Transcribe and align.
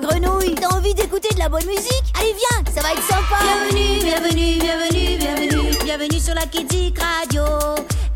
grenouille. 0.00 0.54
T'as 0.54 0.76
envie 0.76 0.94
d'écouter 0.94 1.28
de 1.34 1.38
la 1.38 1.48
bonne 1.48 1.66
musique? 1.66 2.04
Allez, 2.18 2.34
viens, 2.34 2.74
ça 2.74 2.80
va 2.82 2.92
être 2.92 3.02
sympa. 3.02 3.36
Bienvenue, 3.42 3.98
bienvenue, 4.00 4.58
bienvenue, 4.58 5.18
bienvenue. 5.18 5.84
Bienvenue 5.84 6.20
sur 6.20 6.34
la 6.34 6.46
Kidzik 6.46 6.98
Radio, 6.98 7.42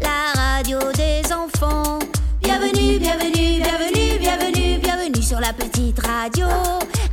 la 0.00 0.32
radio 0.40 0.78
des 0.92 1.22
enfants. 1.32 1.98
Bienvenue, 2.42 2.98
bienvenue, 2.98 3.60
bienvenue, 3.60 4.18
bienvenue, 4.18 4.78
bienvenue 4.78 5.22
sur 5.22 5.40
la 5.40 5.52
petite 5.52 5.98
radio 6.06 6.46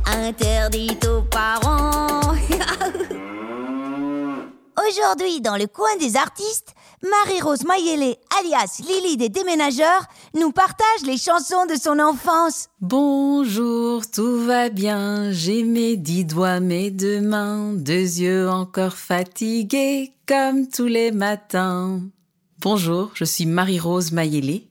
interdite 0.08 1.06
aux 1.06 1.22
parents. 1.22 2.20
Aujourd'hui, 4.88 5.40
dans 5.40 5.56
le 5.56 5.66
coin 5.66 5.96
des 5.98 6.16
artistes, 6.16 6.74
Marie-Rose 7.02 7.64
Mayele, 7.64 8.16
alias 8.40 8.80
Lily 8.80 9.16
des 9.16 9.28
déménageurs, 9.28 10.06
nous 10.34 10.50
partage 10.50 11.06
les 11.06 11.16
chansons 11.16 11.64
de 11.66 11.76
son 11.80 12.00
enfance. 12.00 12.68
Bonjour, 12.80 14.10
tout 14.10 14.44
va 14.44 14.68
bien, 14.68 15.30
j'ai 15.30 15.62
mes 15.62 15.96
dix 15.96 16.24
doigts, 16.24 16.58
mes 16.58 16.90
deux 16.90 17.20
mains, 17.20 17.72
deux 17.72 17.92
yeux 18.20 18.50
encore 18.50 18.94
fatigués, 18.94 20.12
comme 20.26 20.66
tous 20.66 20.86
les 20.86 21.12
matins. 21.12 22.00
Bonjour, 22.60 23.12
je 23.14 23.24
suis 23.24 23.46
Marie-Rose 23.46 24.10
Mayele, 24.10 24.62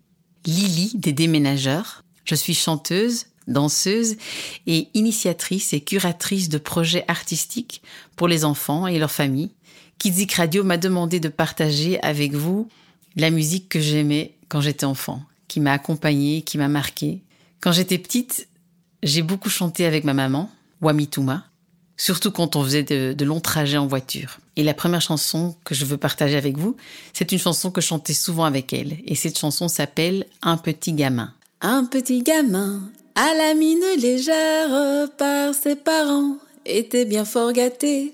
Lily 0.46 0.92
des 0.96 1.14
déménageurs. 1.14 2.04
Je 2.26 2.36
suis 2.36 2.56
chanteuse, 2.56 3.28
danseuse 3.48 4.18
et 4.66 4.90
initiatrice 4.94 5.72
et 5.72 5.80
curatrice 5.80 6.50
de 6.50 6.58
projets 6.58 7.06
artistiques 7.08 7.82
pour 8.18 8.28
les 8.28 8.44
enfants 8.44 8.86
et 8.86 9.00
leurs 9.00 9.12
familles 9.12 9.52
Kidzik 9.98 10.34
Radio 10.34 10.64
m'a 10.64 10.78
demandé 10.78 11.20
de 11.20 11.30
partager 11.30 12.00
avec 12.02 12.34
vous 12.34 12.68
la 13.16 13.32
musique 13.32 13.68
que 13.70 13.80
j'aimais 13.80 14.36
quand 14.48 14.62
j'étais 14.62 14.86
enfant, 14.86 15.24
qui 15.48 15.60
m'a 15.60 15.74
accompagnée, 15.74 16.44
qui 16.44 16.58
m'a 16.58 16.68
marquée. 16.68 17.22
Quand 17.62 17.72
j'étais 17.72 17.98
petite, 17.98 18.48
j'ai 19.02 19.24
beaucoup 19.24 19.50
chanté 19.50 19.86
avec 19.86 20.04
ma 20.04 20.14
maman, 20.14 20.52
Wamituma, 20.82 21.46
surtout 21.98 22.32
quand 22.32 22.56
on 22.56 22.64
faisait 22.64 22.84
de, 22.84 23.14
de, 23.14 23.26
longs 23.26 23.40
trajets 23.40 23.78
en 23.78 23.88
voiture. 23.88 24.38
Et 24.56 24.64
la 24.64 24.76
première 24.76 25.02
chanson 25.02 25.56
que 25.64 25.74
je 25.74 25.86
veux 25.86 25.98
partager 25.98 26.38
avec 26.38 26.58
vous, 26.58 26.78
c'est 27.14 27.32
une 27.32 27.40
chanson 27.40 27.72
que 27.72 27.82
je 27.82 27.88
chantais 27.88 28.14
souvent 28.14 28.46
avec 28.46 28.74
elle. 28.74 28.98
Et 29.06 29.16
cette 29.16 29.38
chanson 29.38 29.68
s'appelle 29.68 30.26
Un 30.44 30.58
petit 30.58 30.94
gamin. 30.94 31.34
Un 31.62 31.86
petit 31.86 32.22
gamin, 32.22 32.82
à 33.16 33.34
la 33.34 33.56
mine 33.56 33.84
légère 33.98 35.10
par 35.18 35.56
ses 35.56 35.76
parents, 35.76 36.38
était 36.66 37.06
bien 37.06 37.26
fort 37.26 37.52
gâté 37.52 38.14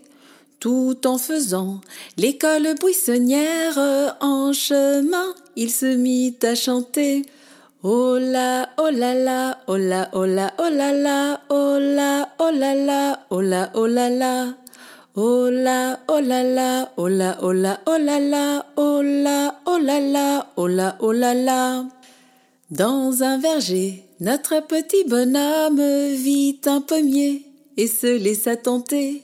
tout 0.63 0.95
en 1.05 1.17
faisant 1.17 1.81
l'école 2.15 2.75
buissonnière 2.79 3.77
en 4.21 4.53
chemin, 4.53 5.35
il 5.57 5.69
se 5.69 5.97
mit 5.97 6.37
à 6.41 6.55
chanter. 6.55 7.25
Oh 7.83 8.17
la, 8.17 8.69
oh 8.77 8.89
la 8.89 9.13
la, 9.13 9.57
oh 9.67 9.75
la, 9.75 10.07
oh 10.13 10.23
la, 10.23 10.53
oh 10.57 10.69
la 10.71 10.93
la, 10.93 11.41
oh 11.49 11.79
la, 11.81 12.29
oh 12.39 12.49
la 12.53 12.75
la, 12.75 13.19
oh 13.29 13.41
la, 13.41 13.71
oh 13.73 13.87
la 13.87 14.09
la. 14.09 14.53
Oh 15.17 15.49
la, 15.51 15.99
oh 16.07 16.21
la 16.21 16.43
la, 16.43 16.93
oh 16.95 17.09
la, 17.09 17.37
oh 17.41 17.49
oh 17.49 17.53
la 17.57 17.77
la, 18.21 18.65
oh 20.55 20.67
la, 20.67 20.95
oh 21.01 21.11
la 21.11 21.33
la. 21.33 21.83
Dans 22.71 23.21
un 23.21 23.37
verger, 23.37 24.05
notre 24.21 24.65
petit 24.65 25.03
bonhomme 25.09 25.81
vit 26.13 26.61
un 26.67 26.79
pommier 26.79 27.45
et 27.75 27.87
se 27.87 28.07
laissa 28.07 28.55
tenter 28.55 29.23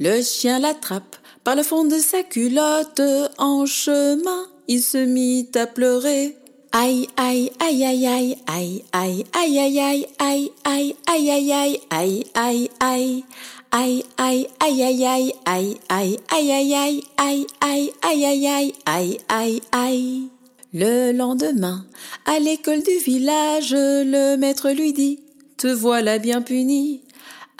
Le 0.00 0.22
chien 0.22 0.60
l'attrape 0.60 1.16
par 1.42 1.56
le 1.56 1.64
fond 1.64 1.84
de 1.84 1.98
sa 1.98 2.22
culotte. 2.22 3.00
En 3.36 3.66
chemin, 3.66 4.46
il 4.68 4.80
se 4.80 4.98
mit 4.98 5.48
à 5.56 5.66
pleurer. 5.66 6.36
Aïe, 6.70 7.08
aïe, 7.16 7.50
aïe, 7.58 7.84
aïe, 7.84 8.06
aïe, 8.06 8.36
aïe, 8.46 8.84
aïe, 8.92 9.24
aïe, 9.32 9.74
aïe, 9.74 10.06
aïe, 10.20 10.52
aïe, 10.60 11.02
aïe, 11.08 11.32
aïe, 11.34 11.80
aïe, 11.90 11.90
aïe, 11.90 12.24
aïe, 12.34 12.70
aïe. 12.78 13.24
Aïe, 13.70 14.04
aïe, 14.16 14.46
aïe, 14.60 14.84
aïe, 14.86 15.34
aïe, 15.34 15.34
aïe, 15.44 15.78
aïe, 15.90 16.18
aïe, 16.30 16.68
aïe, 16.68 16.68
aïe, 16.78 17.02
aïe, 17.18 17.46
aïe, 17.60 17.92
aïe, 18.02 18.36
aïe, 18.36 18.72
aïe, 18.86 19.18
aïe, 19.28 19.62
aïe. 19.72 20.28
Le 20.72 21.12
lendemain, 21.12 21.84
à 22.24 22.38
l'école 22.38 22.82
du 22.82 22.98
village, 23.04 23.74
le 23.74 24.36
maître 24.36 24.70
lui 24.70 24.92
dit, 24.92 25.20
Te 25.56 25.66
voilà 25.66 26.18
bien 26.18 26.40
puni. 26.40 27.00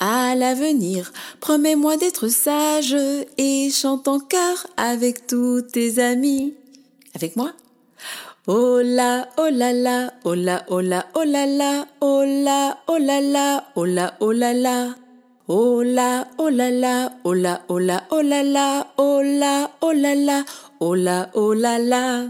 À 0.00 0.36
l'avenir, 0.36 1.12
promets-moi 1.40 1.96
d'être 1.96 2.28
sage 2.28 2.96
et 3.36 3.68
chante 3.70 4.06
en 4.06 4.20
chœur 4.20 4.68
avec 4.76 5.26
tous 5.26 5.62
tes 5.62 5.98
amis. 5.98 6.54
Avec 7.16 7.34
moi? 7.34 7.52
Oh 8.46 8.80
la, 8.80 9.28
oh 9.38 9.48
la 9.50 9.72
la, 9.72 10.12
oh 10.24 10.34
la, 10.34 10.64
oh 10.68 10.80
la, 10.80 11.04
oh 11.14 11.24
la 11.24 11.46
la, 11.46 11.86
oh 12.00 12.22
la, 12.24 12.78
oh 12.86 12.96
la 12.96 13.20
la, 13.20 13.64
oh 13.74 13.84
la, 13.84 14.14
oh 14.20 14.32
la 14.32 14.54
la. 14.54 14.94
Oh 15.48 15.82
la, 15.82 16.28
oh 16.38 16.48
la 16.48 16.70
la, 16.70 17.12
oh 17.24 17.34
la, 17.34 17.64
oh 17.68 17.78
la, 17.78 18.06
oh 18.10 18.22
la 18.22 18.42
la, 18.44 18.86
oh 18.98 19.20
la, 19.20 19.70
oh 19.80 19.92
la 19.92 20.14
la, 20.14 20.44
oh 20.78 20.94
la, 20.94 21.30
oh 21.34 21.54
la 21.54 21.78
la. 21.80 22.26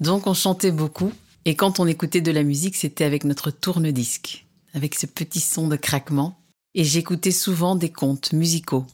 Donc 0.00 0.26
on 0.26 0.32
chantait 0.32 0.70
beaucoup, 0.70 1.12
et 1.44 1.54
quand 1.54 1.80
on 1.80 1.86
écoutait 1.86 2.22
de 2.22 2.32
la 2.32 2.44
musique, 2.44 2.76
c'était 2.76 3.04
avec 3.04 3.24
notre 3.24 3.50
tourne-disque, 3.50 4.46
avec 4.72 4.94
ce 4.94 5.04
petit 5.04 5.40
son 5.40 5.68
de 5.68 5.76
craquement 5.76 6.39
et 6.74 6.84
j'écoutais 6.84 7.30
souvent 7.30 7.76
des 7.76 7.90
contes 7.90 8.32
musicaux, 8.32 8.86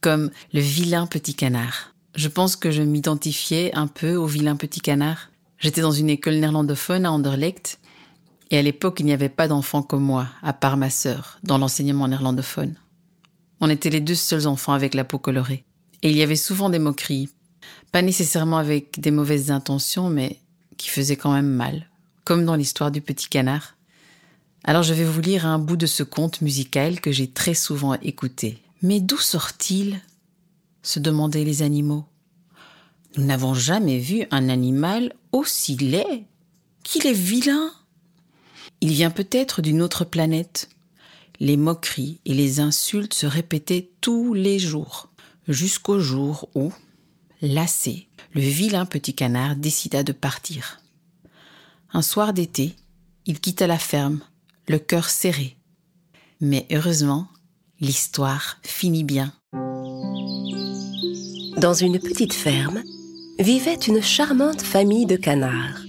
comme 0.00 0.30
Le 0.52 0.60
vilain 0.60 1.06
petit 1.06 1.34
canard. 1.34 1.94
Je 2.14 2.28
pense 2.28 2.56
que 2.56 2.70
je 2.70 2.82
m'identifiais 2.82 3.74
un 3.74 3.86
peu 3.86 4.16
au 4.16 4.26
vilain 4.26 4.56
petit 4.56 4.80
canard. 4.80 5.30
J'étais 5.58 5.82
dans 5.82 5.92
une 5.92 6.10
école 6.10 6.36
néerlandophone 6.36 7.04
à 7.04 7.12
Anderlecht, 7.12 7.78
et 8.50 8.58
à 8.58 8.62
l'époque 8.62 9.00
il 9.00 9.06
n'y 9.06 9.12
avait 9.12 9.28
pas 9.28 9.48
d'enfants 9.48 9.82
comme 9.82 10.04
moi, 10.04 10.28
à 10.42 10.52
part 10.52 10.76
ma 10.76 10.90
sœur, 10.90 11.38
dans 11.42 11.58
l'enseignement 11.58 12.08
néerlandophone. 12.08 12.76
On 13.60 13.70
était 13.70 13.90
les 13.90 14.00
deux 14.00 14.14
seuls 14.14 14.46
enfants 14.46 14.72
avec 14.72 14.94
la 14.94 15.04
peau 15.04 15.18
colorée. 15.18 15.64
Et 16.02 16.10
il 16.10 16.16
y 16.16 16.22
avait 16.22 16.36
souvent 16.36 16.70
des 16.70 16.78
moqueries, 16.78 17.30
pas 17.90 18.02
nécessairement 18.02 18.58
avec 18.58 19.00
des 19.00 19.10
mauvaises 19.10 19.50
intentions, 19.50 20.10
mais 20.10 20.38
qui 20.76 20.88
faisaient 20.90 21.16
quand 21.16 21.32
même 21.32 21.48
mal, 21.48 21.88
comme 22.24 22.44
dans 22.44 22.54
l'histoire 22.54 22.90
du 22.90 23.00
petit 23.00 23.28
canard. 23.28 23.75
Alors 24.68 24.82
je 24.82 24.94
vais 24.94 25.04
vous 25.04 25.20
lire 25.20 25.46
un 25.46 25.60
bout 25.60 25.76
de 25.76 25.86
ce 25.86 26.02
conte 26.02 26.40
musical 26.40 27.00
que 27.00 27.12
j'ai 27.12 27.30
très 27.30 27.54
souvent 27.54 27.94
écouté. 27.94 28.58
Mais 28.82 28.98
d'où 28.98 29.16
sort-il 29.16 30.00
se 30.82 30.98
demandaient 30.98 31.44
les 31.44 31.62
animaux? 31.62 32.04
Nous 33.16 33.24
n'avons 33.24 33.54
jamais 33.54 33.98
vu 34.00 34.26
un 34.32 34.48
animal 34.48 35.14
aussi 35.30 35.76
laid. 35.76 36.24
Qu'il 36.82 37.06
est 37.06 37.12
vilain. 37.12 37.70
Il 38.80 38.90
vient 38.90 39.10
peut-être 39.10 39.62
d'une 39.62 39.82
autre 39.82 40.04
planète. 40.04 40.68
Les 41.38 41.56
moqueries 41.56 42.20
et 42.24 42.34
les 42.34 42.58
insultes 42.58 43.14
se 43.14 43.26
répétaient 43.26 43.90
tous 44.00 44.34
les 44.34 44.58
jours, 44.58 45.10
jusqu'au 45.46 46.00
jour 46.00 46.48
où, 46.54 46.72
lassé, 47.40 48.08
le 48.34 48.40
vilain 48.40 48.84
petit 48.84 49.14
canard 49.14 49.54
décida 49.54 50.02
de 50.02 50.12
partir. 50.12 50.80
Un 51.92 52.02
soir 52.02 52.32
d'été, 52.32 52.74
il 53.26 53.38
quitta 53.38 53.66
la 53.66 53.78
ferme 53.78 54.20
le 54.68 54.78
cœur 54.78 55.08
serré. 55.08 55.56
Mais 56.40 56.66
heureusement, 56.72 57.28
l'histoire 57.80 58.58
finit 58.62 59.04
bien. 59.04 59.32
Dans 61.56 61.74
une 61.74 61.98
petite 61.98 62.34
ferme, 62.34 62.82
vivait 63.38 63.74
une 63.74 64.02
charmante 64.02 64.62
famille 64.62 65.06
de 65.06 65.16
canards. 65.16 65.82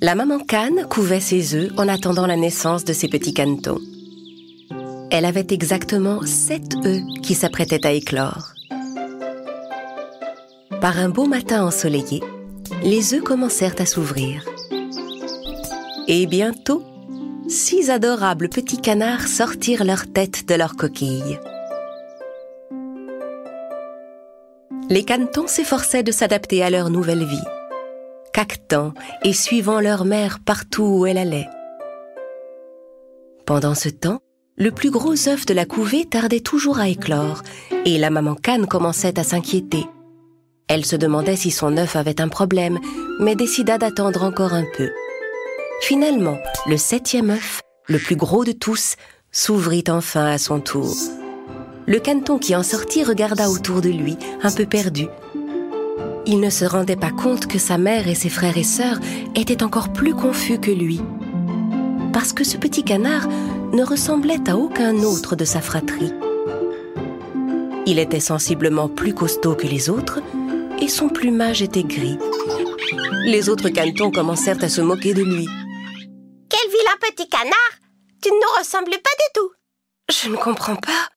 La 0.00 0.14
maman 0.14 0.38
canne 0.38 0.86
couvait 0.88 1.20
ses 1.20 1.54
œufs 1.54 1.72
en 1.76 1.88
attendant 1.88 2.26
la 2.26 2.36
naissance 2.36 2.84
de 2.84 2.92
ses 2.92 3.08
petits 3.08 3.34
canetons. 3.34 3.80
Elle 5.10 5.24
avait 5.24 5.46
exactement 5.50 6.24
sept 6.26 6.74
œufs 6.84 7.02
qui 7.22 7.34
s'apprêtaient 7.34 7.86
à 7.86 7.92
éclore. 7.92 8.52
Par 10.80 10.98
un 10.98 11.08
beau 11.08 11.26
matin 11.26 11.64
ensoleillé, 11.64 12.22
les 12.82 13.14
œufs 13.14 13.22
commencèrent 13.22 13.76
à 13.78 13.86
s'ouvrir. 13.86 14.44
Et 16.08 16.26
bientôt, 16.26 16.82
six 17.48 17.90
adorables 17.90 18.48
petits 18.48 18.80
canards 18.80 19.28
sortirent 19.28 19.84
leur 19.84 20.06
tête 20.10 20.48
de 20.48 20.54
leur 20.54 20.76
coquille. 20.76 21.38
Les 24.90 25.04
canetons 25.04 25.46
s'efforçaient 25.46 26.02
de 26.02 26.12
s'adapter 26.12 26.62
à 26.62 26.70
leur 26.70 26.90
nouvelle 26.90 27.24
vie, 27.24 27.44
caquetant 28.32 28.92
et 29.22 29.32
suivant 29.32 29.80
leur 29.80 30.04
mère 30.04 30.40
partout 30.44 30.84
où 30.84 31.06
elle 31.06 31.18
allait. 31.18 31.48
Pendant 33.46 33.74
ce 33.74 33.88
temps, 33.88 34.20
Le 34.56 34.70
plus 34.70 34.90
gros 34.90 35.28
œuf 35.28 35.46
de 35.46 35.52
la 35.52 35.64
couvée 35.64 36.04
tardait 36.04 36.38
toujours 36.38 36.78
à 36.78 36.88
éclore, 36.88 37.42
et 37.84 37.98
la 37.98 38.08
maman 38.08 38.36
canne 38.36 38.68
commençait 38.68 39.18
à 39.18 39.24
s'inquiéter. 39.24 39.84
Elle 40.68 40.84
se 40.84 40.94
demandait 40.94 41.34
si 41.34 41.50
son 41.50 41.76
œuf 41.76 41.96
avait 41.96 42.20
un 42.20 42.28
problème, 42.28 42.78
mais 43.18 43.34
décida 43.34 43.78
d'attendre 43.78 44.22
encore 44.22 44.54
un 44.54 44.64
peu. 44.76 44.90
Finalement, 45.80 46.38
le 46.66 46.76
septième 46.76 47.30
œuf, 47.30 47.60
le 47.86 47.98
plus 47.98 48.16
gros 48.16 48.44
de 48.44 48.52
tous, 48.52 48.94
s'ouvrit 49.32 49.84
enfin 49.88 50.26
à 50.26 50.38
son 50.38 50.60
tour. 50.60 50.94
Le 51.86 51.98
caneton 51.98 52.38
qui 52.38 52.56
en 52.56 52.62
sortit 52.62 53.04
regarda 53.04 53.50
autour 53.50 53.82
de 53.82 53.90
lui, 53.90 54.16
un 54.42 54.50
peu 54.50 54.64
perdu. 54.64 55.06
Il 56.26 56.40
ne 56.40 56.48
se 56.48 56.64
rendait 56.64 56.96
pas 56.96 57.10
compte 57.10 57.46
que 57.46 57.58
sa 57.58 57.76
mère 57.76 58.08
et 58.08 58.14
ses 58.14 58.30
frères 58.30 58.56
et 58.56 58.62
sœurs 58.62 58.98
étaient 59.34 59.62
encore 59.62 59.92
plus 59.92 60.14
confus 60.14 60.58
que 60.58 60.70
lui. 60.70 61.02
Parce 62.14 62.32
que 62.32 62.44
ce 62.44 62.56
petit 62.56 62.84
canard 62.84 63.28
ne 63.72 63.84
ressemblait 63.84 64.48
à 64.48 64.56
aucun 64.56 64.96
autre 65.02 65.36
de 65.36 65.44
sa 65.44 65.60
fratrie. 65.60 66.12
Il 67.86 67.98
était 67.98 68.20
sensiblement 68.20 68.88
plus 68.88 69.12
costaud 69.12 69.54
que 69.54 69.66
les 69.66 69.90
autres 69.90 70.20
et 70.80 70.88
son 70.88 71.08
plumage 71.08 71.60
était 71.60 71.82
gris. 71.82 72.18
Les 73.26 73.50
autres 73.50 73.68
canetons 73.68 74.10
commencèrent 74.10 74.62
à 74.62 74.68
se 74.68 74.80
moquer 74.80 75.12
de 75.12 75.22
lui. 75.22 75.46
Quel 76.54 76.70
vilain 76.70 76.96
petit 77.00 77.28
canard 77.28 77.74
Tu 78.22 78.30
ne 78.30 78.36
nous 78.36 78.58
ressembles 78.58 78.92
pas 78.92 78.96
du 78.96 79.28
tout. 79.34 79.50
Je 80.08 80.28
ne 80.28 80.36
comprends 80.36 80.76
pas. 80.76 81.08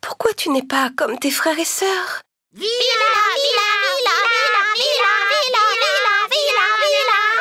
Pourquoi 0.00 0.32
tu 0.32 0.48
n'es 0.48 0.62
pas 0.62 0.88
comme 0.96 1.18
tes 1.18 1.30
frères 1.30 1.58
et 1.58 1.66
sœurs? 1.66 2.22
Vilain, 2.54 2.68
vilain, 3.44 3.76
vilain, 3.84 4.24
vilain, 4.80 5.20
vilain, 5.44 5.68
vilain, 5.84 6.22
vilain, 6.32 6.74
vilain. 6.94 7.34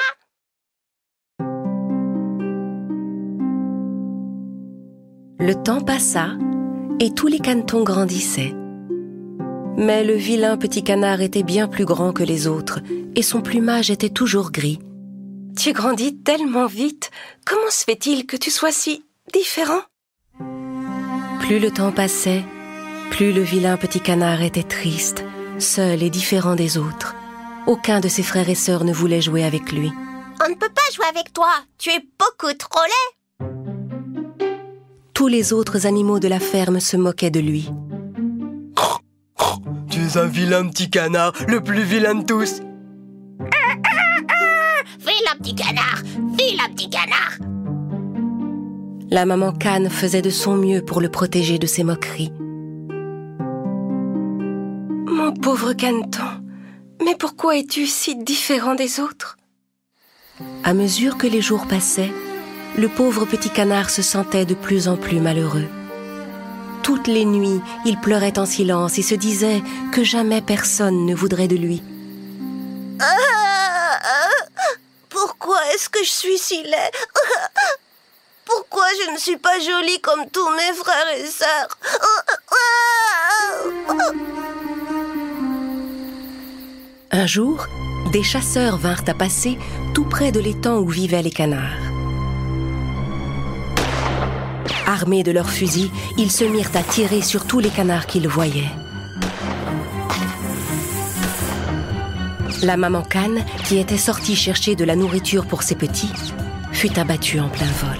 Le 5.47 5.63
temps 5.63 5.81
passa 5.81 6.31
et 6.99 7.13
tous 7.13 7.27
les 7.27 7.39
canetons 7.39 7.83
grandissaient. 7.83 8.53
Mais 9.77 10.03
le 10.03 10.15
vilain 10.15 10.57
petit 10.57 10.83
canard 10.83 11.21
était 11.21 11.43
bien 11.43 11.69
plus 11.69 11.85
grand 11.85 12.11
que 12.11 12.23
les 12.23 12.47
autres 12.47 12.81
et 13.15 13.21
son 13.21 13.41
plumage 13.41 13.91
était 13.91 14.09
toujours 14.09 14.51
gris. 14.51 14.79
Tu 15.55 15.71
grandis 15.71 16.15
tellement 16.17 16.65
vite. 16.65 17.11
Comment 17.45 17.69
se 17.69 17.83
fait-il 17.83 18.25
que 18.25 18.37
tu 18.37 18.49
sois 18.49 18.71
si 18.71 19.05
différent? 19.33 19.81
Plus 21.41 21.59
le 21.59 21.71
temps 21.71 21.91
passait, 21.91 22.43
plus 23.11 23.31
le 23.33 23.41
vilain 23.41 23.77
petit 23.77 23.99
canard 23.99 24.41
était 24.41 24.63
triste, 24.63 25.23
seul 25.59 26.01
et 26.01 26.09
différent 26.09 26.55
des 26.55 26.77
autres. 26.77 27.15
Aucun 27.67 27.99
de 27.99 28.07
ses 28.07 28.23
frères 28.23 28.49
et 28.49 28.55
sœurs 28.55 28.83
ne 28.83 28.93
voulait 28.93 29.21
jouer 29.21 29.43
avec 29.43 29.71
lui. 29.71 29.91
On 30.43 30.49
ne 30.49 30.55
peut 30.55 30.69
pas 30.69 30.81
jouer 30.93 31.05
avec 31.09 31.31
toi. 31.33 31.51
Tu 31.77 31.89
es 31.89 31.99
beaucoup 32.19 32.53
trop 32.57 32.81
laid. 32.81 33.47
Tous 35.13 35.27
les 35.27 35.53
autres 35.53 35.85
animaux 35.85 36.19
de 36.19 36.27
la 36.27 36.39
ferme 36.39 36.79
se 36.79 36.97
moquaient 36.97 37.31
de 37.31 37.39
lui. 37.39 37.69
Tu 39.89 39.99
es 39.99 40.17
un 40.17 40.25
vilain 40.25 40.67
petit 40.67 40.89
canard, 40.89 41.33
le 41.47 41.61
plus 41.61 41.83
vilain 41.83 42.15
de 42.15 42.25
tous. 42.25 42.61
Petit 45.39 45.55
canard, 45.55 46.01
petit 46.37 46.89
canard. 46.89 47.37
La 49.09 49.25
maman 49.25 49.51
canne 49.51 49.89
faisait 49.89 50.21
de 50.21 50.29
son 50.29 50.55
mieux 50.55 50.83
pour 50.83 51.01
le 51.01 51.09
protéger 51.09 51.57
de 51.57 51.65
ces 51.65 51.83
moqueries. 51.83 52.31
Mon 55.07 55.33
pauvre 55.33 55.73
caneton, 55.73 56.21
mais 57.03 57.15
pourquoi 57.15 57.57
es-tu 57.57 57.87
si 57.87 58.15
différent 58.15 58.75
des 58.75 58.99
autres? 58.99 59.37
À 60.63 60.73
mesure 60.73 61.17
que 61.17 61.27
les 61.27 61.41
jours 61.41 61.67
passaient, 61.67 62.11
le 62.77 62.87
pauvre 62.87 63.25
petit 63.25 63.49
canard 63.49 63.89
se 63.89 64.01
sentait 64.01 64.45
de 64.45 64.55
plus 64.55 64.87
en 64.87 64.97
plus 64.97 65.19
malheureux. 65.19 65.67
Toutes 66.83 67.07
les 67.07 67.25
nuits, 67.25 67.61
il 67.85 67.97
pleurait 67.97 68.37
en 68.39 68.45
silence 68.45 68.97
et 68.97 69.03
se 69.03 69.15
disait 69.15 69.61
que 69.91 70.03
jamais 70.03 70.41
personne 70.41 71.05
ne 71.05 71.15
voudrait 71.15 71.47
de 71.47 71.55
lui. 71.55 71.81
Pourquoi 72.99 73.42
est-ce 75.73 75.89
que 75.89 76.03
je 76.03 76.09
suis 76.09 76.37
si 76.37 76.61
laid 76.63 76.73
Pourquoi 78.45 78.85
je 79.05 79.11
ne 79.11 79.17
suis 79.17 79.37
pas 79.37 79.59
jolie 79.59 80.01
comme 80.01 80.29
tous 80.29 80.49
mes 80.49 80.73
frères 80.73 81.07
et 81.17 81.25
sœurs 81.25 81.77
Un 87.11 87.27
jour, 87.27 87.67
des 88.11 88.23
chasseurs 88.23 88.77
vinrent 88.77 89.07
à 89.07 89.13
passer 89.13 89.57
tout 89.93 90.05
près 90.05 90.31
de 90.31 90.39
l'étang 90.39 90.77
où 90.77 90.87
vivaient 90.87 91.21
les 91.21 91.31
canards. 91.31 91.77
Armés 94.85 95.23
de 95.23 95.31
leurs 95.31 95.49
fusils, 95.49 95.91
ils 96.17 96.31
se 96.31 96.43
mirent 96.43 96.75
à 96.75 96.83
tirer 96.83 97.21
sur 97.21 97.45
tous 97.45 97.59
les 97.59 97.69
canards 97.69 98.07
qu'ils 98.07 98.27
voyaient. 98.27 98.71
La 102.63 102.77
maman 102.77 103.01
canne, 103.01 103.43
qui 103.65 103.77
était 103.77 103.97
sortie 103.97 104.37
chercher 104.37 104.77
de 104.77 104.85
la 104.85 104.95
nourriture 104.95 105.45
pour 105.45 105.63
ses 105.63 105.75
petits, 105.75 106.13
fut 106.71 106.97
abattue 106.97 107.41
en 107.41 107.49
plein 107.49 107.65
vol. 107.65 107.99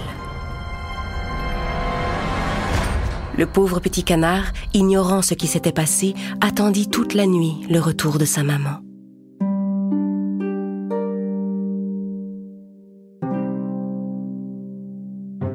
Le 3.36 3.44
pauvre 3.44 3.78
petit 3.80 4.04
canard, 4.04 4.52
ignorant 4.72 5.20
ce 5.20 5.34
qui 5.34 5.48
s'était 5.48 5.70
passé, 5.70 6.14
attendit 6.40 6.88
toute 6.88 7.12
la 7.12 7.26
nuit 7.26 7.66
le 7.68 7.78
retour 7.78 8.16
de 8.16 8.24
sa 8.24 8.42
maman. 8.42 8.80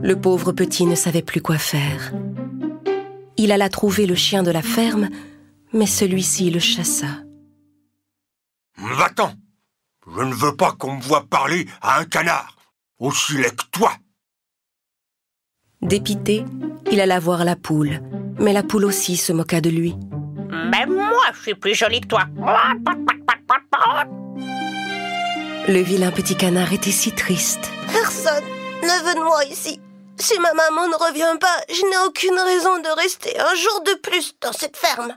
Le 0.03 0.15
pauvre 0.21 0.51
petit 0.51 0.85
ne 0.85 0.95
savait 0.95 1.23
plus 1.23 1.41
quoi 1.41 1.57
faire. 1.57 2.13
Il 3.37 3.51
alla 3.51 3.69
trouver 3.69 4.05
le 4.05 4.15
chien 4.15 4.43
de 4.43 4.51
la 4.51 4.61
ferme, 4.61 5.09
mais 5.73 5.87
celui-ci 5.87 6.51
le 6.51 6.59
chassa. 6.59 7.07
Va-t'en 8.81 9.33
Je 10.07 10.21
ne 10.21 10.33
veux 10.33 10.55
pas 10.55 10.71
qu'on 10.71 10.95
me 10.95 11.01
voie 11.01 11.25
parler 11.25 11.67
à 11.81 11.99
un 11.99 12.05
canard, 12.05 12.55
aussi 12.99 13.33
laid 13.37 13.55
que 13.55 13.65
toi 13.71 13.93
Dépité, 15.81 16.45
il 16.91 16.99
alla 16.99 17.19
voir 17.19 17.43
la 17.45 17.55
poule, 17.55 18.01
mais 18.39 18.53
la 18.53 18.63
poule 18.63 18.85
aussi 18.85 19.17
se 19.17 19.31
moqua 19.33 19.61
de 19.61 19.69
lui. 19.69 19.95
Même 20.49 20.93
moi, 20.93 21.25
je 21.33 21.41
suis 21.41 21.55
plus 21.55 21.75
jolie 21.75 22.01
que 22.01 22.07
toi. 22.07 22.23
Le 25.67 25.81
vilain 25.81 26.11
petit 26.11 26.35
canard 26.35 26.73
était 26.73 26.91
si 26.91 27.11
triste. 27.13 27.69
Personne 27.91 28.43
ne 28.81 29.07
veut 29.07 29.15
de 29.15 29.23
moi 29.23 29.43
ici. 29.45 29.79
Si 30.17 30.37
ma 30.39 30.53
maman 30.53 30.87
ne 30.87 30.95
revient 30.95 31.37
pas, 31.39 31.55
je 31.69 31.81
n'ai 31.89 32.07
aucune 32.07 32.37
raison 32.39 32.77
de 32.81 32.99
rester 32.99 33.39
un 33.39 33.55
jour 33.55 33.83
de 33.85 33.99
plus 34.01 34.35
dans 34.41 34.51
cette 34.51 34.75
ferme. 34.75 35.15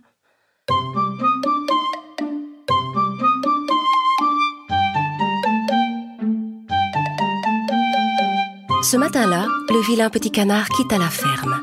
Ce 8.92 8.98
matin-là, 8.98 9.46
le 9.70 9.80
vilain 9.80 10.10
petit 10.10 10.30
canard 10.30 10.68
quitta 10.68 10.98
la 10.98 11.08
ferme. 11.08 11.62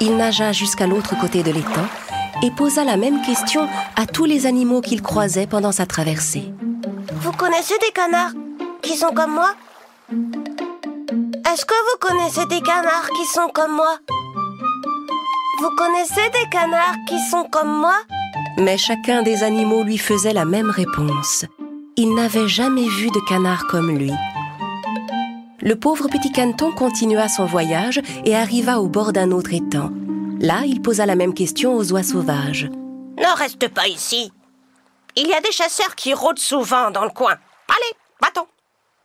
Il 0.00 0.16
nagea 0.16 0.52
jusqu'à 0.52 0.86
l'autre 0.86 1.14
côté 1.20 1.42
de 1.42 1.52
l'étang 1.52 1.86
et 2.42 2.50
posa 2.50 2.84
la 2.84 2.96
même 2.96 3.20
question 3.20 3.68
à 3.96 4.06
tous 4.06 4.24
les 4.24 4.46
animaux 4.46 4.80
qu'il 4.80 5.02
croisait 5.02 5.46
pendant 5.46 5.72
sa 5.72 5.84
traversée. 5.84 6.50
Vous 7.16 7.32
connaissez 7.32 7.74
des 7.86 7.92
canards 7.92 8.32
qui 8.80 8.96
sont 8.96 9.12
comme 9.14 9.34
moi? 9.34 9.50
Est-ce 11.52 11.66
que 11.66 11.74
vous 11.74 11.98
connaissez 12.00 12.46
des 12.46 12.62
canards 12.62 13.10
qui 13.14 13.26
sont 13.26 13.50
comme 13.52 13.76
moi? 13.76 13.98
Vous 15.60 15.70
connaissez 15.76 16.30
des 16.32 16.48
canards 16.50 16.96
qui 17.08 17.20
sont 17.30 17.44
comme 17.52 17.78
moi? 17.78 17.96
Mais 18.56 18.78
chacun 18.78 19.22
des 19.22 19.42
animaux 19.42 19.82
lui 19.82 19.98
faisait 19.98 20.32
la 20.32 20.46
même 20.46 20.70
réponse. 20.70 21.44
Il 21.96 22.14
n'avait 22.14 22.48
jamais 22.48 22.88
vu 22.88 23.10
de 23.10 23.20
canard 23.28 23.66
comme 23.66 23.90
lui. 23.90 24.12
Le 25.64 25.76
pauvre 25.76 26.08
petit 26.08 26.32
caneton 26.32 26.72
continua 26.72 27.28
son 27.28 27.46
voyage 27.46 28.00
et 28.24 28.34
arriva 28.34 28.80
au 28.80 28.88
bord 28.88 29.12
d'un 29.12 29.30
autre 29.30 29.54
étang. 29.54 29.90
Là, 30.40 30.62
il 30.66 30.82
posa 30.82 31.06
la 31.06 31.14
même 31.14 31.34
question 31.34 31.76
aux 31.76 31.92
oies 31.92 32.02
sauvages. 32.02 32.68
Ne 33.16 33.38
reste 33.38 33.68
pas 33.68 33.86
ici. 33.86 34.32
Il 35.14 35.28
y 35.28 35.32
a 35.32 35.40
des 35.40 35.52
chasseurs 35.52 35.94
qui 35.94 36.14
rôdent 36.14 36.40
souvent 36.40 36.90
dans 36.90 37.04
le 37.04 37.10
coin. 37.10 37.34
Allez, 37.68 37.96
va-t'en. 38.20 38.48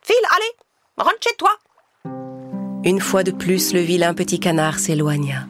File, 0.02 0.16
allez, 0.34 0.52
rentre 0.96 1.18
chez 1.20 1.36
toi. 1.36 1.50
Une 2.84 3.00
fois 3.00 3.22
de 3.22 3.30
plus, 3.30 3.72
le 3.72 3.80
vilain 3.80 4.14
petit 4.14 4.40
canard 4.40 4.80
s'éloigna. 4.80 5.46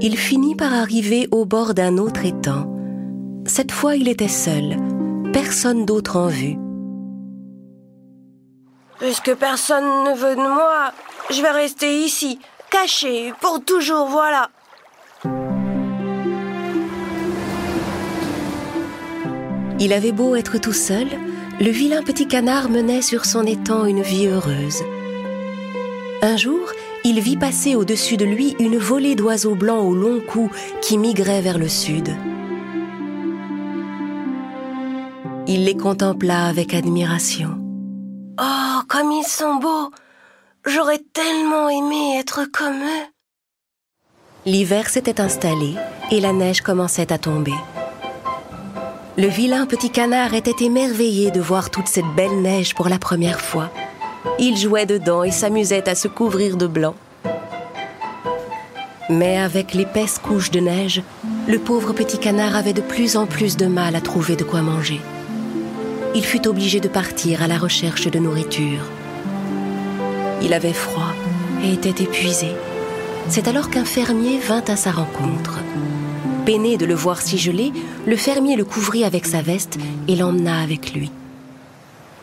Il 0.00 0.16
finit 0.16 0.54
par 0.54 0.72
arriver 0.72 1.26
au 1.32 1.44
bord 1.44 1.74
d'un 1.74 1.98
autre 1.98 2.24
étang. 2.24 2.72
Cette 3.44 3.72
fois, 3.72 3.96
il 3.96 4.06
était 4.08 4.28
seul. 4.28 4.76
Personne 5.32 5.84
d'autre 5.84 6.16
en 6.16 6.28
vue. 6.28 6.56
Puisque 8.98 9.34
personne 9.34 10.04
ne 10.04 10.14
veut 10.14 10.34
de 10.34 10.40
moi, 10.40 10.92
je 11.30 11.40
vais 11.40 11.50
rester 11.50 12.00
ici, 12.00 12.40
caché, 12.70 13.32
pour 13.40 13.64
toujours, 13.64 14.06
voilà. 14.06 14.50
Il 19.80 19.92
avait 19.92 20.10
beau 20.10 20.34
être 20.34 20.58
tout 20.58 20.72
seul, 20.72 21.06
le 21.60 21.70
vilain 21.70 22.02
petit 22.02 22.26
canard 22.26 22.68
menait 22.68 23.02
sur 23.02 23.24
son 23.24 23.44
étang 23.44 23.84
une 23.84 24.02
vie 24.02 24.26
heureuse. 24.26 24.82
Un 26.20 26.36
jour, 26.36 26.72
il 27.04 27.20
vit 27.20 27.36
passer 27.36 27.76
au-dessus 27.76 28.16
de 28.16 28.24
lui 28.24 28.56
une 28.58 28.76
volée 28.76 29.14
d'oiseaux 29.14 29.54
blancs 29.54 29.84
au 29.84 29.94
long 29.94 30.20
cou 30.20 30.50
qui 30.80 30.98
migraient 30.98 31.42
vers 31.42 31.58
le 31.58 31.68
sud. 31.68 32.08
Il 35.46 35.64
les 35.64 35.76
contempla 35.76 36.46
avec 36.46 36.74
admiration. 36.74 37.67
Oh, 38.40 38.80
comme 38.88 39.10
ils 39.10 39.26
sont 39.26 39.56
beaux 39.56 39.90
J'aurais 40.64 41.00
tellement 41.12 41.68
aimé 41.68 42.18
être 42.20 42.44
comme 42.52 42.82
eux. 42.82 43.06
L'hiver 44.46 44.88
s'était 44.88 45.20
installé 45.20 45.74
et 46.12 46.20
la 46.20 46.32
neige 46.32 46.60
commençait 46.60 47.12
à 47.12 47.18
tomber. 47.18 47.54
Le 49.16 49.26
vilain 49.26 49.66
petit 49.66 49.90
canard 49.90 50.34
était 50.34 50.64
émerveillé 50.64 51.32
de 51.32 51.40
voir 51.40 51.70
toute 51.70 51.88
cette 51.88 52.14
belle 52.14 52.40
neige 52.40 52.74
pour 52.74 52.88
la 52.88 53.00
première 53.00 53.40
fois. 53.40 53.70
Il 54.38 54.56
jouait 54.56 54.86
dedans 54.86 55.24
et 55.24 55.32
s'amusait 55.32 55.88
à 55.88 55.96
se 55.96 56.06
couvrir 56.06 56.56
de 56.56 56.68
blanc. 56.68 56.94
Mais 59.10 59.38
avec 59.38 59.74
l'épaisse 59.74 60.18
couche 60.18 60.52
de 60.52 60.60
neige, 60.60 61.02
le 61.48 61.58
pauvre 61.58 61.92
petit 61.92 62.18
canard 62.18 62.54
avait 62.54 62.72
de 62.74 62.82
plus 62.82 63.16
en 63.16 63.26
plus 63.26 63.56
de 63.56 63.66
mal 63.66 63.96
à 63.96 64.00
trouver 64.00 64.36
de 64.36 64.44
quoi 64.44 64.62
manger. 64.62 65.00
Il 66.14 66.24
fut 66.24 66.48
obligé 66.48 66.80
de 66.80 66.88
partir 66.88 67.42
à 67.42 67.46
la 67.48 67.58
recherche 67.58 68.08
de 68.08 68.18
nourriture. 68.18 68.80
Il 70.42 70.54
avait 70.54 70.72
froid 70.72 71.12
et 71.62 71.72
était 71.72 72.02
épuisé. 72.02 72.48
C'est 73.28 73.46
alors 73.46 73.68
qu'un 73.68 73.84
fermier 73.84 74.38
vint 74.38 74.64
à 74.68 74.76
sa 74.76 74.90
rencontre. 74.90 75.58
Peiné 76.46 76.78
de 76.78 76.86
le 76.86 76.94
voir 76.94 77.20
si 77.20 77.36
gelé, 77.36 77.72
le 78.06 78.16
fermier 78.16 78.56
le 78.56 78.64
couvrit 78.64 79.04
avec 79.04 79.26
sa 79.26 79.42
veste 79.42 79.78
et 80.08 80.16
l'emmena 80.16 80.60
avec 80.60 80.94
lui. 80.94 81.10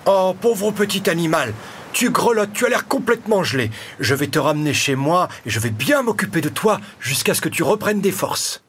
Oh, 0.08 0.36
pauvre 0.40 0.72
petit 0.72 1.08
animal 1.10 1.54
Tu 1.94 2.10
grelottes, 2.10 2.54
tu 2.54 2.66
as 2.66 2.70
l'air 2.70 2.88
complètement 2.88 3.44
gelé. 3.44 3.70
Je 4.00 4.16
vais 4.16 4.28
te 4.28 4.40
ramener 4.40 4.74
chez 4.74 4.96
moi 4.96 5.30
et 5.46 5.50
je 5.52 5.60
vais 5.60 5.70
bien 5.70 6.02
m'occuper 6.02 6.42
de 6.42 6.50
toi 6.50 6.80
jusqu'à 7.00 7.36
ce 7.36 7.42
que 7.42 7.50
tu 7.50 7.62
reprennes 7.62 8.02
des 8.02 8.12
forces. 8.12 8.65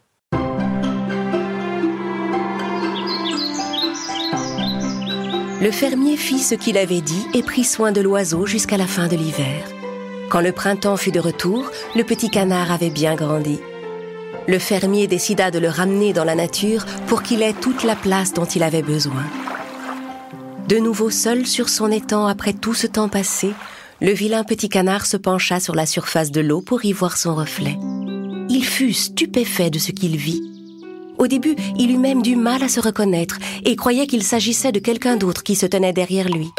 Le 5.66 5.72
fermier 5.72 6.16
fit 6.16 6.38
ce 6.38 6.54
qu'il 6.54 6.78
avait 6.78 7.00
dit 7.00 7.26
et 7.34 7.42
prit 7.42 7.64
soin 7.64 7.90
de 7.90 8.00
l'oiseau 8.00 8.46
jusqu'à 8.46 8.76
la 8.76 8.86
fin 8.86 9.08
de 9.08 9.16
l'hiver. 9.16 9.68
Quand 10.30 10.40
le 10.40 10.52
printemps 10.52 10.96
fut 10.96 11.10
de 11.10 11.18
retour, 11.18 11.72
le 11.96 12.04
petit 12.04 12.30
canard 12.30 12.70
avait 12.70 12.88
bien 12.88 13.16
grandi. 13.16 13.58
Le 14.46 14.60
fermier 14.60 15.08
décida 15.08 15.50
de 15.50 15.58
le 15.58 15.68
ramener 15.68 16.12
dans 16.12 16.22
la 16.22 16.36
nature 16.36 16.86
pour 17.08 17.24
qu'il 17.24 17.42
ait 17.42 17.52
toute 17.52 17.82
la 17.82 17.96
place 17.96 18.32
dont 18.32 18.44
il 18.44 18.62
avait 18.62 18.80
besoin. 18.80 19.24
De 20.68 20.76
nouveau 20.76 21.10
seul 21.10 21.48
sur 21.48 21.68
son 21.68 21.90
étang 21.90 22.28
après 22.28 22.52
tout 22.52 22.74
ce 22.74 22.86
temps 22.86 23.08
passé, 23.08 23.52
le 24.00 24.12
vilain 24.12 24.44
petit 24.44 24.68
canard 24.68 25.04
se 25.04 25.16
pencha 25.16 25.58
sur 25.58 25.74
la 25.74 25.86
surface 25.86 26.30
de 26.30 26.42
l'eau 26.42 26.60
pour 26.60 26.84
y 26.84 26.92
voir 26.92 27.16
son 27.16 27.34
reflet. 27.34 27.76
Il 28.48 28.64
fut 28.64 28.92
stupéfait 28.92 29.70
de 29.70 29.80
ce 29.80 29.90
qu'il 29.90 30.16
vit. 30.16 30.55
Au 31.18 31.26
début, 31.26 31.56
il 31.78 31.90
eut 31.90 31.98
même 31.98 32.22
du 32.22 32.36
mal 32.36 32.62
à 32.62 32.68
se 32.68 32.80
reconnaître 32.80 33.38
et 33.64 33.76
croyait 33.76 34.06
qu'il 34.06 34.22
s'agissait 34.22 34.72
de 34.72 34.78
quelqu'un 34.78 35.16
d'autre 35.16 35.42
qui 35.42 35.54
se 35.54 35.66
tenait 35.66 35.92
derrière 35.92 36.28
lui. 36.28 36.50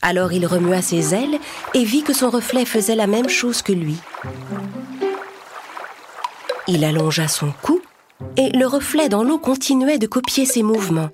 Alors 0.00 0.32
il 0.32 0.46
remua 0.46 0.80
ses 0.80 1.14
ailes 1.14 1.38
et 1.74 1.84
vit 1.84 2.02
que 2.02 2.12
son 2.12 2.30
reflet 2.30 2.64
faisait 2.64 2.94
la 2.94 3.06
même 3.06 3.28
chose 3.28 3.62
que 3.62 3.72
lui. 3.72 3.96
Il 6.68 6.84
allongea 6.84 7.28
son 7.28 7.52
cou 7.62 7.80
et 8.36 8.50
le 8.50 8.66
reflet 8.66 9.08
dans 9.08 9.24
l'eau 9.24 9.38
continuait 9.38 9.98
de 9.98 10.06
copier 10.06 10.44
ses 10.44 10.62
mouvements. 10.62 11.10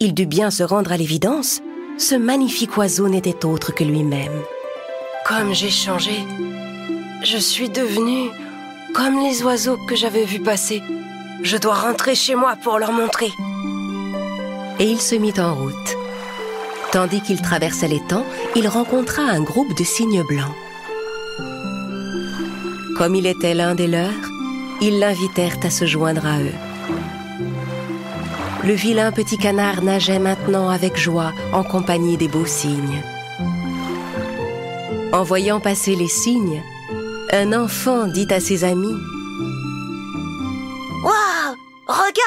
Il 0.00 0.14
dut 0.14 0.26
bien 0.26 0.50
se 0.50 0.62
rendre 0.62 0.92
à 0.92 0.96
l'évidence, 0.96 1.60
ce 1.96 2.14
magnifique 2.14 2.76
oiseau 2.76 3.08
n'était 3.08 3.44
autre 3.44 3.72
que 3.72 3.84
lui-même. 3.84 4.42
Comme 5.26 5.54
j'ai 5.54 5.70
changé. 5.70 6.16
Je 7.22 7.38
suis 7.38 7.68
devenue 7.68 8.30
comme 8.92 9.22
les 9.22 9.42
oiseaux 9.42 9.78
que 9.88 9.94
j'avais 9.94 10.24
vus 10.24 10.40
passer. 10.40 10.82
Je 11.42 11.56
dois 11.56 11.74
rentrer 11.74 12.14
chez 12.14 12.36
moi 12.36 12.54
pour 12.62 12.78
leur 12.78 12.92
montrer. 12.92 13.32
Et 14.78 14.84
il 14.84 15.00
se 15.00 15.16
mit 15.16 15.34
en 15.38 15.54
route. 15.54 15.96
Tandis 16.92 17.20
qu'il 17.20 17.42
traversait 17.42 17.88
l'étang, 17.88 18.24
il 18.54 18.68
rencontra 18.68 19.22
un 19.22 19.40
groupe 19.42 19.76
de 19.76 19.82
cygnes 19.82 20.22
blancs. 20.22 20.54
Comme 22.96 23.16
il 23.16 23.26
était 23.26 23.54
l'un 23.54 23.74
des 23.74 23.88
leurs, 23.88 24.10
ils 24.80 25.00
l'invitèrent 25.00 25.58
à 25.64 25.70
se 25.70 25.84
joindre 25.84 26.26
à 26.26 26.38
eux. 26.40 26.54
Le 28.64 28.74
vilain 28.74 29.10
petit 29.10 29.38
canard 29.38 29.82
nageait 29.82 30.20
maintenant 30.20 30.68
avec 30.68 30.96
joie 30.96 31.32
en 31.52 31.64
compagnie 31.64 32.16
des 32.16 32.28
beaux 32.28 32.46
cygnes. 32.46 33.02
En 35.12 35.24
voyant 35.24 35.58
passer 35.58 35.96
les 35.96 36.08
cygnes, 36.08 36.62
un 37.32 37.52
enfant 37.52 38.06
dit 38.06 38.28
à 38.30 38.38
ses 38.38 38.62
amis 38.62 38.94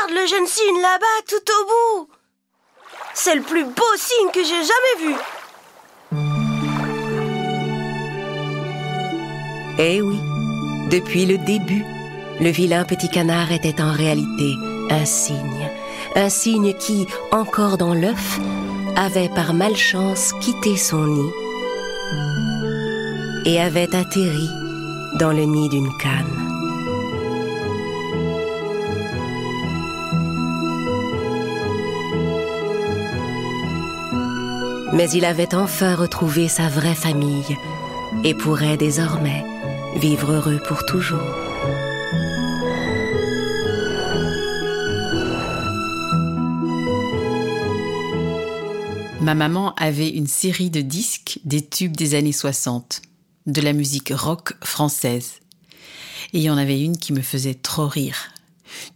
Regarde 0.06 0.22
le 0.22 0.28
jeune 0.28 0.48
cygne 0.48 0.82
là-bas, 0.82 1.06
tout 1.28 1.36
au 1.36 1.66
bout 1.66 2.10
C'est 3.14 3.36
le 3.36 3.42
plus 3.42 3.64
beau 3.64 3.84
cygne 3.96 4.32
que 4.32 4.44
j'ai 4.44 4.50
jamais 4.50 5.08
vu 5.08 5.16
Eh 9.80 10.02
oui, 10.02 10.20
depuis 10.90 11.26
le 11.26 11.38
début, 11.38 11.86
le 12.40 12.50
vilain 12.50 12.84
petit 12.84 13.10
canard 13.10 13.52
était 13.52 13.82
en 13.82 13.92
réalité 13.92 14.54
un 14.90 15.06
cygne. 15.06 15.70
Un 16.16 16.30
cygne 16.30 16.74
qui, 16.74 17.08
encore 17.32 17.78
dans 17.78 17.94
l'œuf, 17.94 18.40
avait 18.96 19.30
par 19.30 19.54
malchance 19.54 20.34
quitté 20.42 20.78
son 20.78 21.06
nid 21.08 21.32
et 23.46 23.60
avait 23.60 23.96
atterri 23.96 24.50
dans 25.20 25.32
le 25.32 25.44
nid 25.44 25.70
d'une 25.70 25.96
canne. 25.98 26.45
Mais 34.96 35.10
il 35.10 35.26
avait 35.26 35.54
enfin 35.54 35.94
retrouvé 35.94 36.48
sa 36.48 36.70
vraie 36.70 36.96
famille 36.96 37.58
et 38.24 38.34
pourrait 38.34 38.78
désormais 38.78 39.44
vivre 39.98 40.32
heureux 40.32 40.62
pour 40.66 40.86
toujours. 40.86 41.20
Ma 49.20 49.36
maman 49.36 49.76
avait 49.76 50.08
une 50.08 50.28
série 50.28 50.70
de 50.70 50.80
disques 50.80 51.40
des 51.44 51.66
tubes 51.66 51.98
des 51.98 52.16
années 52.16 52.32
60, 52.32 53.02
de 53.48 53.60
la 53.60 53.74
musique 53.74 54.14
rock 54.16 54.54
française. 54.64 55.42
Et 56.32 56.38
il 56.38 56.44
y 56.44 56.50
en 56.50 56.58
avait 56.58 56.80
une 56.80 56.98
qui 56.98 57.12
me 57.12 57.22
faisait 57.22 57.54
trop 57.54 57.88
rire. 57.88 58.30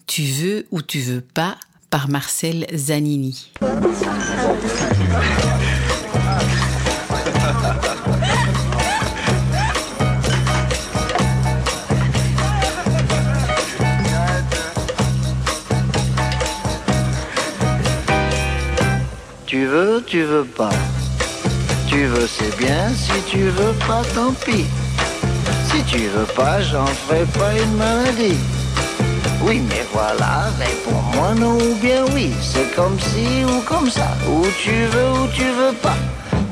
Tu 0.07 0.21
veux 0.21 0.65
ou 0.71 0.81
tu 0.81 0.99
veux 0.99 1.21
pas 1.21 1.57
par 1.89 2.07
Marcel 2.07 2.67
Zanini. 2.73 3.51
Tu 20.09 20.23
veux, 20.23 20.43
pas. 20.43 20.71
Tu 21.87 22.07
veux, 22.07 22.27
c'est 22.27 22.57
bien. 22.57 22.89
Si 22.95 23.21
tu 23.29 23.43
veux 23.49 23.73
pas, 23.87 24.01
tant 24.15 24.33
pis. 24.43 24.65
Si 25.69 25.83
tu 25.83 26.07
veux 26.07 26.25
pas, 26.35 26.59
j'en 26.63 26.87
ferai 26.87 27.25
pas 27.37 27.53
une 27.53 27.75
maladie. 27.75 28.37
Oui, 29.43 29.61
mais 29.69 29.85
voilà, 29.93 30.49
réponds-moi 30.57 31.35
non 31.35 31.59
ou 31.59 31.75
bien 31.75 32.05
oui. 32.15 32.31
C'est 32.41 32.75
comme 32.75 32.97
si 32.99 33.45
ou 33.45 33.61
comme 33.61 33.87
ça. 33.87 34.17
Ou 34.27 34.47
tu 34.59 34.71
veux 34.71 35.11
ou 35.11 35.27
tu 35.31 35.43
veux 35.43 35.73
pas. 35.79 35.97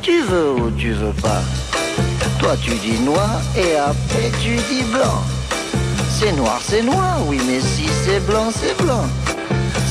Tu 0.03 0.21
veux 0.21 0.51
ou 0.51 0.69
tu 0.77 0.91
veux 0.91 1.13
pas. 1.13 1.41
Toi, 2.37 2.55
tu 2.61 2.75
dis 2.75 2.99
noir 2.99 3.41
et 3.57 3.75
après 3.75 4.29
tu 4.39 4.55
dis 4.71 4.83
blanc. 4.93 5.23
C'est 6.11 6.33
noir, 6.33 6.59
c'est 6.61 6.83
noir, 6.83 7.17
oui, 7.25 7.41
mais 7.47 7.59
si 7.59 7.89
c'est 8.05 8.19
blanc, 8.27 8.51
c'est 8.53 8.77
blanc. 8.83 9.05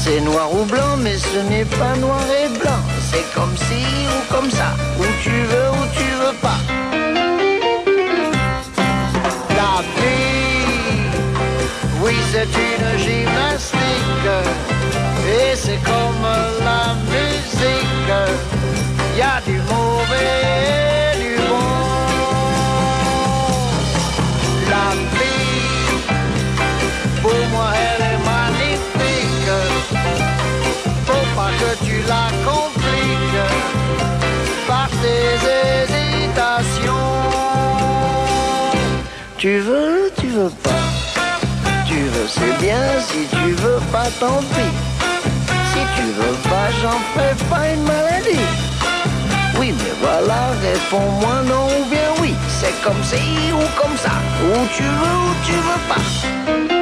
C'est 0.05 0.21
noir 0.21 0.55
ou 0.55 0.65
blanc, 0.67 0.97
mais 0.99 1.19
ce 1.19 1.39
n'est 1.51 1.65
pas 1.65 1.97
noir 1.97 2.23
et 2.31 2.49
blanc. 2.61 2.96
Comme 3.35 3.57
si 3.57 3.85
ou 4.15 4.35
comme 4.35 4.51
ça. 4.51 4.75
Ou 4.99 5.05
tu 5.23 5.31
veux 5.31 5.71
ou 5.71 5.87
tu 5.93 6.05
veux 6.21 6.37
pas. 6.41 6.61
La 9.59 9.83
vie, 9.97 10.67
oui, 12.03 12.15
c'est 12.33 12.53
une 12.69 12.99
gymnastique. 12.99 14.31
Et 15.27 15.57
c'est 15.57 15.81
comme 15.85 16.27
la 16.65 16.95
musique. 17.13 18.13
Y 19.17 19.23
a 19.23 19.41
du 19.47 19.59
mauvais 19.73 20.33
et 21.13 21.19
du 21.19 21.37
bon. 21.49 21.73
La 24.71 24.89
vie, 25.17 26.01
pour 27.23 27.41
moi, 27.53 27.69
elle 27.75 28.03
est 28.13 28.21
magnifique. 28.33 29.53
Faut 31.07 31.29
pas 31.37 31.51
que 31.61 31.85
tu 31.85 31.97
la 32.07 32.25
compliques 32.45 32.66
Tu 39.39 39.59
veux, 39.59 40.11
tu 40.19 40.29
veux 40.29 40.49
pas. 40.63 40.71
Tu 41.87 41.95
veux, 41.95 42.27
c'est 42.27 42.59
bien. 42.59 42.81
Si 43.07 43.27
tu 43.29 43.53
veux 43.53 43.81
pas, 43.93 44.07
tant 44.19 44.41
pis. 44.55 44.73
Si 45.73 45.81
tu 45.95 46.05
veux 46.19 46.37
pas, 46.49 46.71
j'en 46.81 46.99
ferai 47.13 47.35
pas 47.51 47.69
une 47.69 47.83
maladie. 47.83 48.47
Oui, 49.59 49.75
mais 49.77 49.95
voilà, 50.01 50.53
réponds-moi 50.63 51.43
non 51.47 51.67
ou 51.67 51.85
bien 51.91 52.09
oui. 52.23 52.35
C'est 52.49 52.81
comme 52.83 53.03
ci 53.05 53.53
ou 53.53 53.81
comme 53.81 53.97
ça. 53.99 54.13
Ou 54.43 54.67
tu 54.75 54.83
veux 54.83 55.17
ou 55.27 55.35
tu 55.45 55.53
veux 55.53 55.83
pas. 55.87 56.76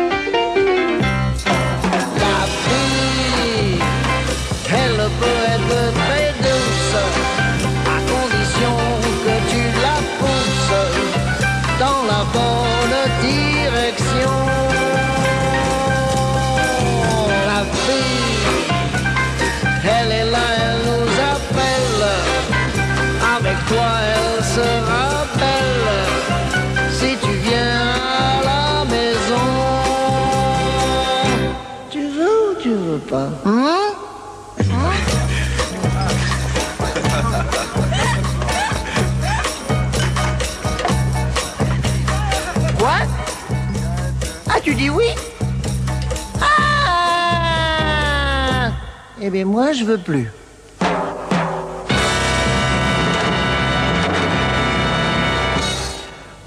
Bien, 49.34 49.46
moi, 49.46 49.72
je 49.72 49.84
veux 49.84 49.98
plus. 49.98 50.28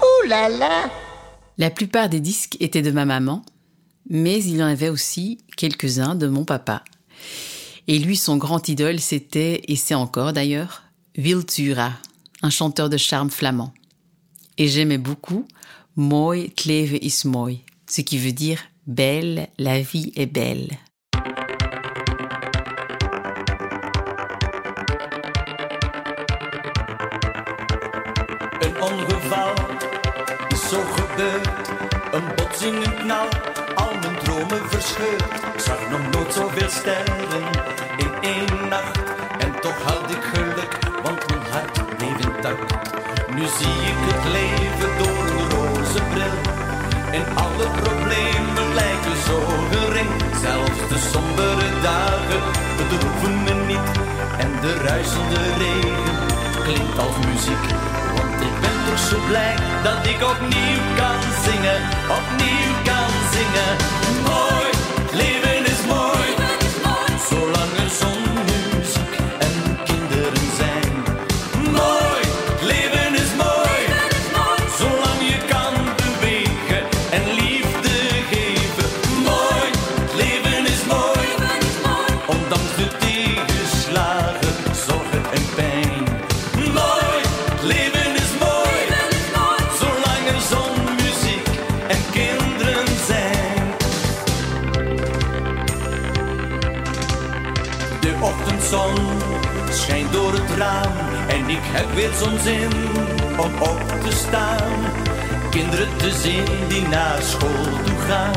Ouh 0.00 0.26
là 0.26 0.48
là 0.48 0.90
La 1.58 1.68
plupart 1.68 2.08
des 2.08 2.20
disques 2.20 2.56
étaient 2.60 2.80
de 2.80 2.90
ma 2.90 3.04
maman, 3.04 3.44
mais 4.08 4.42
il 4.42 4.56
y 4.56 4.62
en 4.62 4.68
avait 4.68 4.88
aussi 4.88 5.36
quelques-uns 5.58 6.14
de 6.14 6.28
mon 6.28 6.46
papa. 6.46 6.82
Et 7.88 7.98
lui, 7.98 8.16
son 8.16 8.38
grand 8.38 8.66
idole, 8.70 9.00
c'était, 9.00 9.60
et 9.68 9.76
c'est 9.76 9.94
encore 9.94 10.32
d'ailleurs, 10.32 10.84
Wiltura, 11.18 11.92
un 12.40 12.50
chanteur 12.50 12.88
de 12.88 12.96
charme 12.96 13.30
flamand. 13.30 13.74
Et 14.56 14.66
j'aimais 14.66 14.98
beaucoup 14.98 15.46
Mooi 15.94 16.44
het 16.44 16.64
leven 16.64 17.00
is 17.02 17.24
mooi, 17.24 17.64
ce 17.86 18.02
qui 18.02 18.18
veut 18.18 18.32
dire 18.32 18.60
belle, 18.86 19.48
la 19.58 19.80
vie 19.80 20.12
est 20.14 20.26
belle. 20.26 20.78
Gebeurd. 31.18 31.68
Een 32.12 32.34
botsing, 32.36 32.84
een 32.86 32.96
knal, 32.96 33.28
al 33.74 33.92
mijn 34.00 34.18
dromen 34.22 34.70
verscheurd. 34.70 35.22
Ik 35.54 35.60
zag 35.60 35.80
nog 35.90 36.10
nooit 36.10 36.32
zoveel 36.34 36.68
sterren 36.68 37.44
in 37.96 38.12
één 38.20 38.68
nacht. 38.68 38.98
En 39.38 39.60
toch 39.60 39.82
had 39.82 40.10
ik 40.10 40.24
geluk, 40.32 40.72
want 41.02 41.20
mijn 41.28 41.44
hart 41.50 41.96
bleef 41.96 42.18
intact. 42.28 42.72
Nu 43.34 43.44
zie 43.58 43.78
ik 43.92 43.98
het 44.10 44.24
leven 44.38 44.90
door 44.98 45.24
een 45.32 45.50
roze 45.56 46.02
bril. 46.12 46.38
En 47.18 47.24
alle 47.44 47.66
problemen 47.82 48.74
lijken 48.74 49.16
zo 49.26 49.38
gering. 49.70 50.12
Zelfs 50.40 50.80
de 50.92 50.98
sombere 51.12 51.68
dagen 51.82 52.42
bedroeven 52.76 53.42
me 53.44 53.54
niet. 53.70 53.88
En 54.38 54.50
de 54.60 54.74
ruisende 54.74 55.40
regen 55.62 56.16
klinkt 56.62 56.98
als 56.98 57.16
muziek. 57.26 57.64
Want 58.16 58.40
ik 58.48 58.54
ben 58.60 58.77
zo 58.96 59.18
blij 59.26 59.54
dat 59.82 60.06
ik 60.06 60.22
opnieuw 60.22 60.82
kan 60.96 61.20
zingen. 61.44 61.80
Opnieuw 62.18 62.72
kan 62.84 63.10
zingen. 63.32 64.17
Ik 101.48 101.64
heb 101.76 101.94
weer 101.94 102.12
zo'n 102.12 102.38
zin 102.38 102.72
om 103.44 103.52
op 103.72 103.80
te 104.04 104.12
staan. 104.16 104.72
Kinderen 105.50 105.96
te 105.96 106.10
zien 106.10 106.68
die 106.68 106.88
naar 106.88 107.22
school 107.22 107.64
toe 107.84 107.98
gaan, 108.08 108.36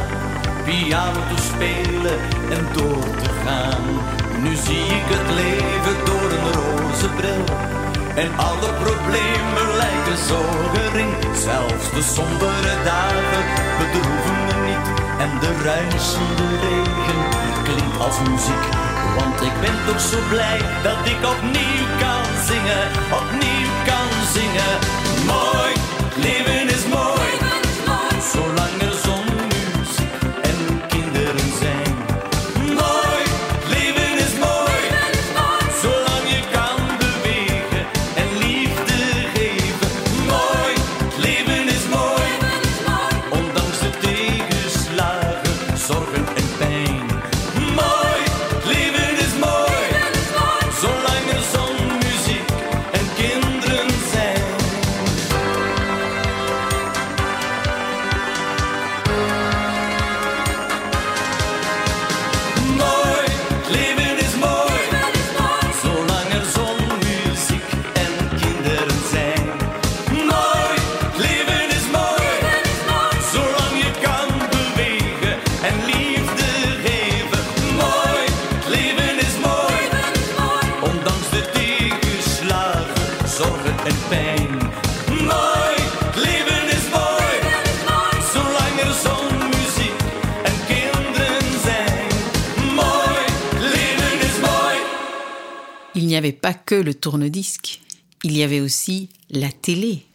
piano 0.65 1.19
te 1.35 1.41
spelen 1.51 2.19
en 2.55 2.63
door 2.73 3.07
te 3.23 3.29
gaan. 3.45 3.83
Nu 4.43 4.55
zie 4.55 4.85
ik 4.99 5.07
het 5.15 5.27
leven 5.41 5.97
door 6.05 6.29
een 6.37 6.51
roze 6.59 7.09
bril. 7.19 7.45
En 8.15 8.29
alle 8.37 8.69
problemen 8.83 9.67
lijken 9.83 10.17
zo 10.29 10.39
gering. 10.73 11.13
Zelfs 11.35 11.91
de 11.97 12.03
sombere 12.15 12.73
dagen 12.83 13.43
bedroeven 13.79 14.39
me 14.47 14.55
niet. 14.67 14.87
En 15.23 15.31
de 15.39 15.51
ruisende 15.63 16.47
regen 16.63 17.21
klinkt 17.63 17.99
als 17.99 18.17
muziek. 18.29 18.90
Ik 19.41 19.53
ben 19.61 19.77
toch 19.87 20.01
zo 20.01 20.17
blij 20.29 20.59
dat 20.83 20.97
ik 21.13 21.21
opnieuw 21.33 21.85
kan 21.99 22.23
zingen. 22.49 22.83
Opnieuw 23.21 23.69
kan 23.89 24.09
zingen. 24.35 24.73
Mooi, 25.25 25.73
leven 26.15 26.50
pas 96.51 96.57
que 96.57 96.75
le 96.75 96.93
tourne-disque, 96.93 97.79
il 98.23 98.35
y 98.35 98.43
avait 98.43 98.59
aussi 98.59 99.07
la 99.29 99.49
télé, 99.49 100.05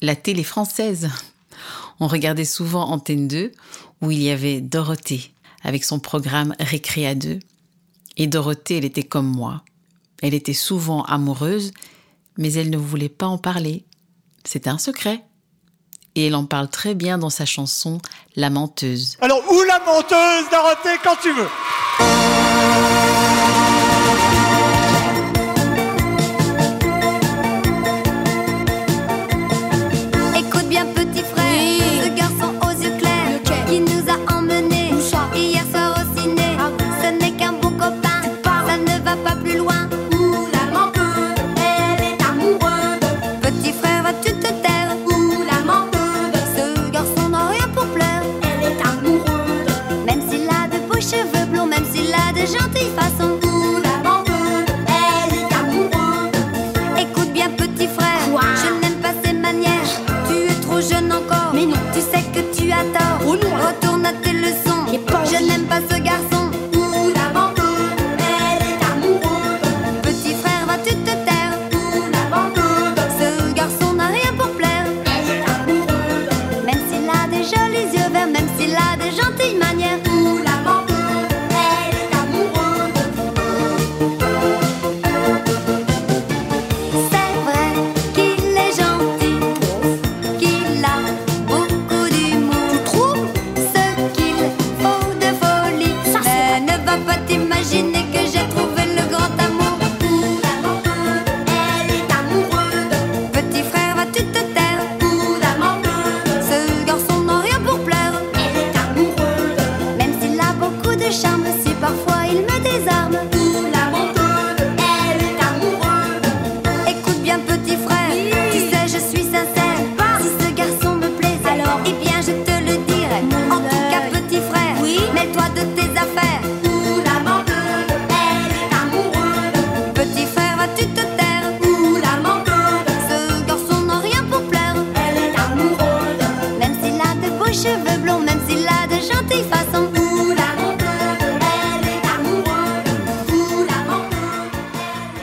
la 0.00 0.16
télé 0.16 0.42
française. 0.42 1.08
On 2.00 2.08
regardait 2.08 2.44
souvent 2.44 2.90
Antenne 2.90 3.28
2 3.28 3.52
où 4.00 4.10
il 4.10 4.20
y 4.20 4.30
avait 4.30 4.60
Dorothée 4.60 5.30
avec 5.62 5.84
son 5.84 6.00
programme 6.00 6.56
Récré 6.58 7.06
à 7.06 7.14
deux. 7.14 7.38
Et 8.16 8.26
Dorothée, 8.26 8.78
elle 8.78 8.84
était 8.84 9.04
comme 9.04 9.28
moi. 9.28 9.62
Elle 10.20 10.34
était 10.34 10.52
souvent 10.52 11.04
amoureuse, 11.04 11.70
mais 12.38 12.52
elle 12.54 12.70
ne 12.70 12.76
voulait 12.76 13.08
pas 13.08 13.26
en 13.26 13.38
parler. 13.38 13.84
C'était 14.44 14.70
un 14.70 14.78
secret. 14.78 15.22
et 16.16 16.26
elle 16.26 16.34
en 16.34 16.44
parle 16.44 16.70
très 16.70 16.96
bien 16.96 17.18
dans 17.18 17.30
sa 17.30 17.46
chanson 17.46 18.00
La 18.34 18.50
menteuse. 18.50 19.16
Alors, 19.20 19.44
où 19.48 19.62
la 19.62 19.78
menteuse, 19.78 20.50
Dorothée, 20.50 20.98
quand 21.04 21.16
tu 21.22 21.32
veux 21.32 21.48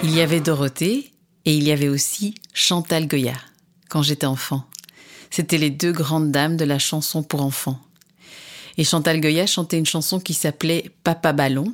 Il 0.04 0.18
y 0.18 0.22
avait 0.22 0.40
Dorothée 0.40 1.12
et 1.46 1.56
il 1.56 1.64
y 1.64 1.72
avait 1.72 1.88
aussi 1.88 2.34
Chantal 2.54 3.08
Goya 3.08 3.36
quand 3.90 4.02
j'étais 4.02 4.26
enfant. 4.26 4.66
C'était 5.30 5.60
les 5.60 5.70
deux 5.70 5.92
grandes 5.92 6.32
dames 6.32 6.58
de 6.58 6.66
la 6.66 6.80
chanson 6.80 7.22
pour 7.22 7.44
enfants. 7.44 7.80
Et 8.78 8.84
Chantal 8.84 9.22
Goya 9.22 9.46
chantait 9.46 9.78
une 9.78 9.86
chanson 9.86 10.20
qui 10.20 10.34
s'appelait 10.34 10.92
Papa 11.04 11.34
Ballon. 11.34 11.74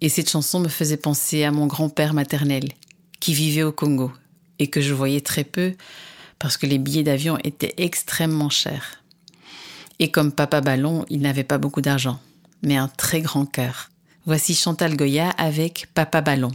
Et 0.00 0.08
cette 0.08 0.30
chanson 0.30 0.58
me 0.58 0.68
faisait 0.68 0.96
penser 0.96 1.44
à 1.44 1.52
mon 1.52 1.66
grand-père 1.66 2.12
maternel, 2.12 2.70
qui 3.20 3.34
vivait 3.34 3.62
au 3.62 3.72
Congo, 3.72 4.10
et 4.58 4.66
que 4.66 4.80
je 4.80 4.94
voyais 4.94 5.20
très 5.20 5.44
peu 5.44 5.74
parce 6.40 6.56
que 6.56 6.66
les 6.66 6.78
billets 6.78 7.04
d'avion 7.04 7.38
étaient 7.44 7.74
extrêmement 7.76 8.50
chers. 8.50 8.98
Et 10.00 10.12
comme 10.12 10.30
Papa 10.30 10.60
Ballon, 10.60 11.04
il 11.08 11.20
n'avait 11.20 11.42
pas 11.42 11.58
beaucoup 11.58 11.80
d'argent, 11.80 12.20
mais 12.62 12.76
un 12.76 12.86
très 12.86 13.20
grand 13.20 13.46
cœur. 13.46 13.90
Voici 14.26 14.54
Chantal 14.54 14.96
Goya 14.96 15.30
avec 15.30 15.88
Papa 15.92 16.20
Ballon. 16.20 16.52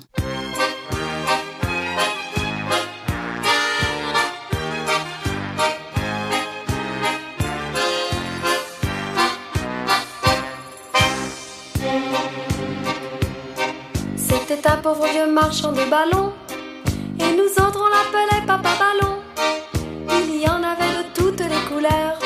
C'était 14.16 14.68
un 14.70 14.78
pauvre 14.78 15.06
vieux 15.12 15.30
marchand 15.30 15.74
de 15.74 15.90
ballons, 15.90 16.32
et 17.20 17.36
nous 17.36 17.52
autres 17.62 17.82
on 17.82 17.90
l'appelait 17.90 18.46
Papa 18.48 18.70
Ballon. 18.80 19.20
Il 20.30 20.42
y 20.42 20.48
en 20.48 20.64
avait 20.64 21.04
de 21.04 21.14
toutes 21.14 21.40
les 21.42 21.62
couleurs, 21.68 22.20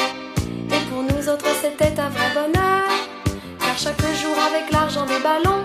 c'était 1.61 1.99
un 1.99 2.09
vrai 2.09 2.29
bonheur. 2.33 2.87
Car 3.59 3.77
chaque 3.77 4.01
jour 4.21 4.35
avec 4.47 4.71
l'argent 4.71 5.05
des 5.05 5.19
ballons, 5.19 5.63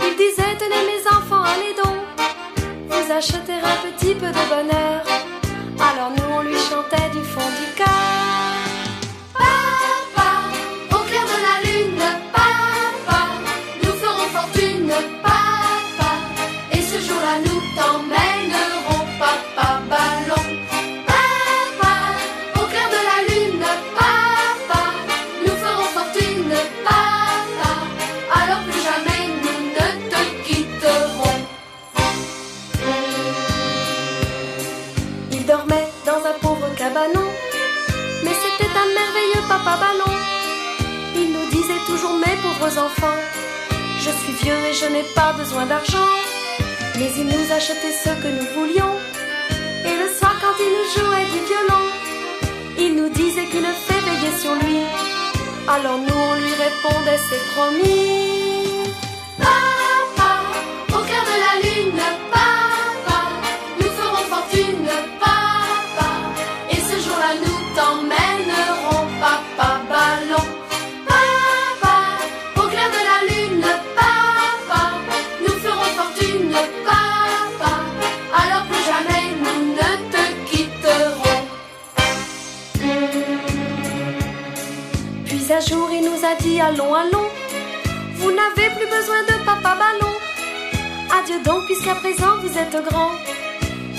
il 0.00 0.16
disait 0.16 0.54
Tenez 0.58 0.82
mes 0.90 1.02
enfants, 1.08 1.42
allez 1.42 1.74
donc, 1.82 1.96
vous 2.88 3.12
acheter 3.12 3.54
un 3.54 3.76
petit 3.88 4.14
peu 4.14 4.26
de 4.26 4.44
bonheur. 4.54 5.02
Alors 5.78 6.10
nous 6.10 6.34
on 6.36 6.42
lui 6.42 6.58
chantait 6.58 7.10
du 7.12 7.24
fond 7.24 7.48
du 7.60 7.74
cœur. 7.76 8.65
Mais 38.24 38.36
c'était 38.42 38.72
un 38.82 38.88
merveilleux 39.00 39.44
papa 39.48 39.76
ballon. 39.82 40.14
Il 41.14 41.32
nous 41.32 41.46
disait 41.50 41.82
toujours 41.86 42.14
mes 42.14 42.36
pauvres 42.42 42.78
enfants, 42.78 43.20
je 43.98 44.10
suis 44.10 44.32
vieux 44.42 44.60
et 44.68 44.72
je 44.72 44.86
n'ai 44.86 45.04
pas 45.14 45.32
besoin 45.34 45.66
d'argent, 45.66 46.08
mais 46.98 47.10
il 47.16 47.26
nous 47.26 47.52
achetait 47.52 47.96
ce 48.04 48.10
que 48.22 48.28
nous 48.28 48.48
voulions. 48.56 48.94
Et 49.84 49.94
le 50.02 50.08
soir 50.18 50.34
quand 50.40 50.56
il 50.64 50.70
nous 50.76 50.88
jouait 50.94 51.28
du 51.34 51.40
violon, 51.50 51.84
il 52.78 52.96
nous 52.96 53.10
disait 53.10 53.46
qu'une 53.50 53.72
fée 53.86 54.00
veillait 54.08 54.38
sur 54.42 54.54
lui. 54.54 54.80
Alors 55.68 55.98
nous 55.98 56.20
on 56.30 56.34
lui 56.34 56.54
répondait 56.66 57.20
c'est 57.28 57.44
promis. 57.54 58.90
Papa, 59.38 60.30
au 60.88 61.02
cœur 61.08 61.24
de 61.30 61.36
la 61.44 61.54
lune, 61.64 62.00
papa, 62.32 62.45
allons, 86.66 86.94
allons, 86.94 87.28
vous 88.16 88.30
n'avez 88.30 88.68
plus 88.76 88.88
besoin 88.96 89.20
de 89.30 89.44
papa 89.44 89.72
ballon. 89.82 90.14
Adieu 91.16 91.40
donc 91.44 91.64
puisqu'à 91.66 91.94
présent 91.94 92.32
vous 92.42 92.58
êtes 92.58 92.76
grand. 92.88 93.12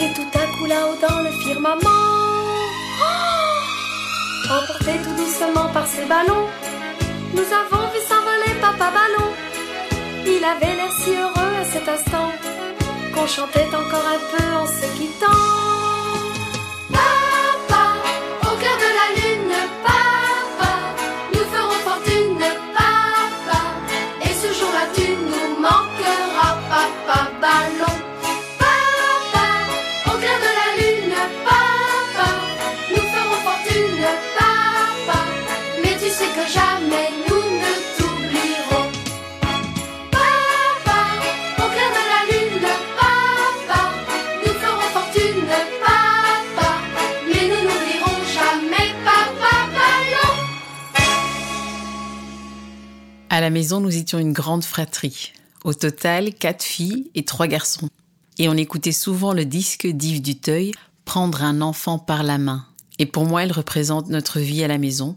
Et 0.01 0.13
tout 0.13 0.31
à 0.41 0.45
coup 0.53 0.65
là-haut 0.65 0.99
dans 1.07 1.19
le 1.21 1.31
firmament, 1.43 2.03
oh 3.01 3.17
emporté 4.57 4.93
tout 5.03 5.15
doucement 5.21 5.69
par 5.73 5.87
ses 5.87 6.05
ballons, 6.05 6.45
nous 7.33 7.49
avons 7.61 7.83
vu 7.93 7.99
s'envoler 8.09 8.53
papa 8.61 8.91
ballon. 8.97 9.29
Il 10.25 10.43
avait 10.43 10.75
l'air 10.75 10.93
si 10.99 11.11
heureux 11.11 11.53
à 11.61 11.65
cet 11.73 11.87
instant 11.87 12.29
qu'on 13.13 13.27
chantait 13.27 13.69
encore 13.81 14.07
un 14.15 14.21
peu 14.31 14.45
en 14.61 14.67
se 14.67 14.85
quittant. 14.97 15.66
À 53.37 53.39
la 53.39 53.51
maison, 53.51 53.79
nous 53.79 53.95
étions 53.95 54.17
une 54.17 54.33
grande 54.33 54.63
fratrie. 54.63 55.31
Au 55.63 55.75
total, 55.75 56.33
quatre 56.33 56.63
filles 56.63 57.11
et 57.13 57.23
trois 57.23 57.45
garçons. 57.45 57.87
Et 58.39 58.49
on 58.49 58.55
écoutait 58.55 58.91
souvent 58.91 59.31
le 59.31 59.45
disque 59.45 59.85
d'Yves 59.85 60.23
Duteuil, 60.23 60.71
Prendre 61.05 61.43
un 61.43 61.61
enfant 61.61 61.99
par 61.99 62.23
la 62.23 62.39
main. 62.39 62.65
Et 62.97 63.05
pour 63.05 63.25
moi, 63.25 63.43
elle 63.43 63.51
représente 63.51 64.09
notre 64.09 64.39
vie 64.39 64.63
à 64.63 64.67
la 64.67 64.79
maison. 64.79 65.13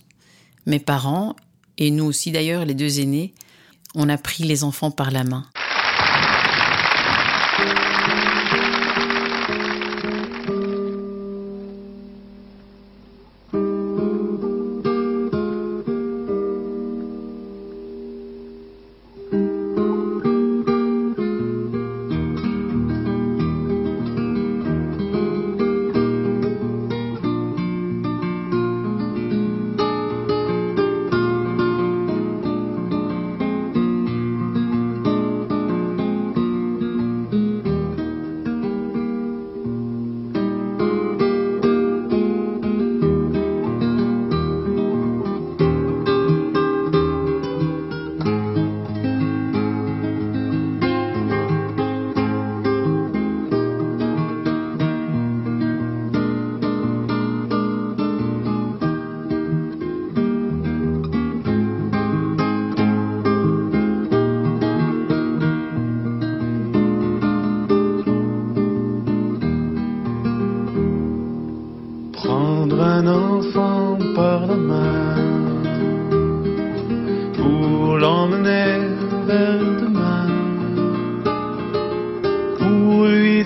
Mes 0.66 0.80
parents, 0.80 1.34
et 1.78 1.90
nous 1.90 2.04
aussi 2.04 2.30
d'ailleurs, 2.30 2.66
les 2.66 2.74
deux 2.74 3.00
aînés, 3.00 3.32
on 3.94 4.10
a 4.10 4.18
pris 4.18 4.44
les 4.44 4.64
enfants 4.64 4.90
par 4.90 5.10
la 5.10 5.24
main. 5.24 5.46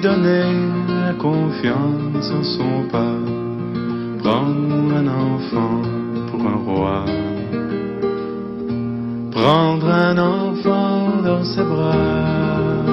Donner 0.05 0.53
la 1.07 1.15
confiance 1.15 2.31
en 2.39 2.43
son 2.43 2.75
pas. 2.93 3.17
Prendre 4.23 4.95
un 5.01 5.09
enfant 5.09 5.81
pour 6.29 6.41
un 6.55 6.59
roi, 6.69 7.05
prendre 9.31 9.89
un 9.91 10.17
enfant 10.19 11.23
dans 11.29 11.45
ses 11.53 11.67
bras, 11.73 12.85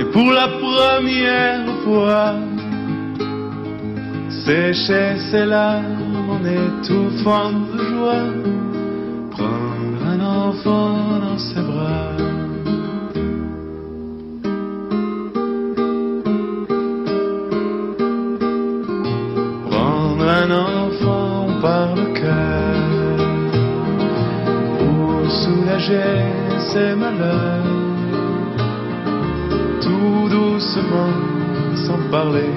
et 0.00 0.06
pour 0.14 0.30
la 0.40 0.48
première 0.64 1.66
fois 1.84 2.34
sécher 4.44 5.16
ses 5.30 5.44
larmes 5.44 6.30
en 6.34 6.40
étouffant 6.62 7.52
de 7.72 7.78
joie, 7.90 8.28
prendre 9.36 10.00
un 10.12 10.20
enfant 10.20 11.18
dans 11.24 11.38
ses 11.38 11.62
bras. 11.62 12.19
Ses 26.72 26.94
malheurs, 26.94 27.64
tout 29.82 30.28
doucement, 30.28 31.14
sans 31.74 32.00
parler, 32.10 32.50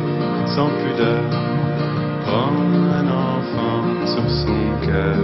sans 0.56 0.69
pudeur 0.82 1.23
prendre 2.26 2.84
un 3.02 3.08
enfant 3.32 3.84
sur 4.13 4.28
son 4.41 4.63
cœur, 4.86 5.17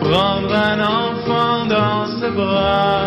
prendre 0.00 0.54
un 0.54 0.80
enfant 0.80 1.66
dans 1.66 2.06
ses 2.18 2.30
bras, 2.30 2.99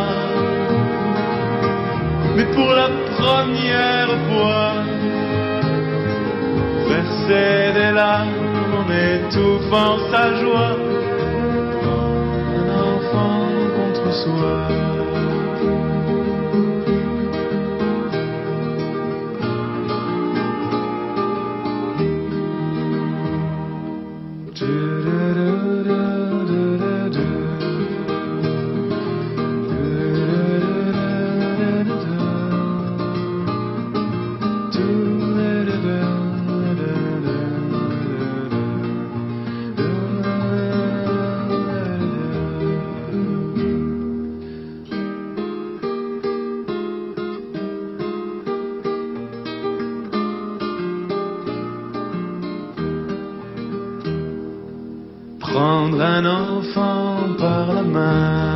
un 56.24 56.58
enfant 56.58 57.36
par 57.38 57.74
la 57.74 57.82
main. 57.82 58.56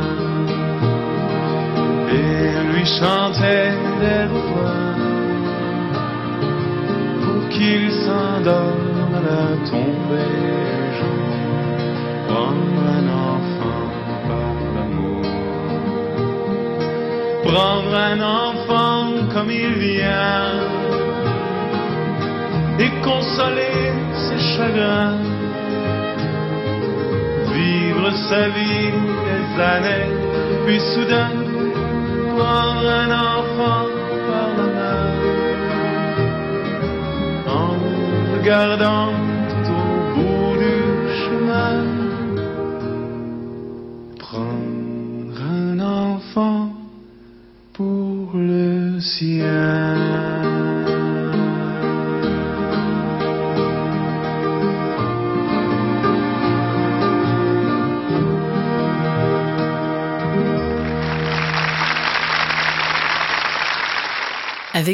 Et 2.10 2.72
lui 2.72 2.84
chanter 2.84 3.70
des 4.00 4.24
refrains 4.32 4.96
pour 7.22 7.48
qu'il 7.50 7.90
s'endorme 7.92 9.14
à 9.14 9.20
la 9.30 9.70
tombée. 9.70 10.58
Du 10.78 10.96
jour. 10.98 11.26
Prendre 12.28 12.82
un 12.98 13.06
enfant 13.32 13.86
par 14.28 14.54
l'amour, 14.74 15.26
prendre 17.44 17.94
un 17.94 18.20
enfant 18.20 19.04
comme 19.32 19.50
il 19.50 19.72
vient 19.74 20.52
et 22.78 22.90
consoler 23.02 23.92
ses 24.14 24.38
chagrins 24.56 25.27
sa 28.16 28.48
vie 28.48 28.90
des 29.26 29.62
années, 29.62 30.08
puis 30.66 30.80
soudain 30.80 31.30
prendre 32.36 32.88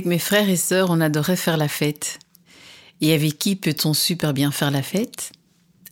Avec 0.05 0.11
mes 0.11 0.19
frères 0.19 0.51
et 0.51 0.57
sœurs, 0.57 0.90
on 0.90 1.01
adorait 1.01 1.35
faire 1.35 1.57
la 1.57 1.67
fête. 1.67 2.19
Et 3.01 3.14
avec 3.14 3.38
qui 3.38 3.57
peut-on 3.57 3.95
super 3.95 4.35
bien 4.35 4.51
faire 4.51 4.71
la 4.71 4.83
fête? 4.83 5.33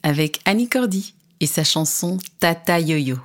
Avec 0.03 0.41
Annie 0.45 0.69
Cordy 0.69 1.15
et 1.41 1.47
sa 1.47 1.65
chanson 1.65 2.19
Tata 2.39 2.79
Yo-Yo. 2.79 3.17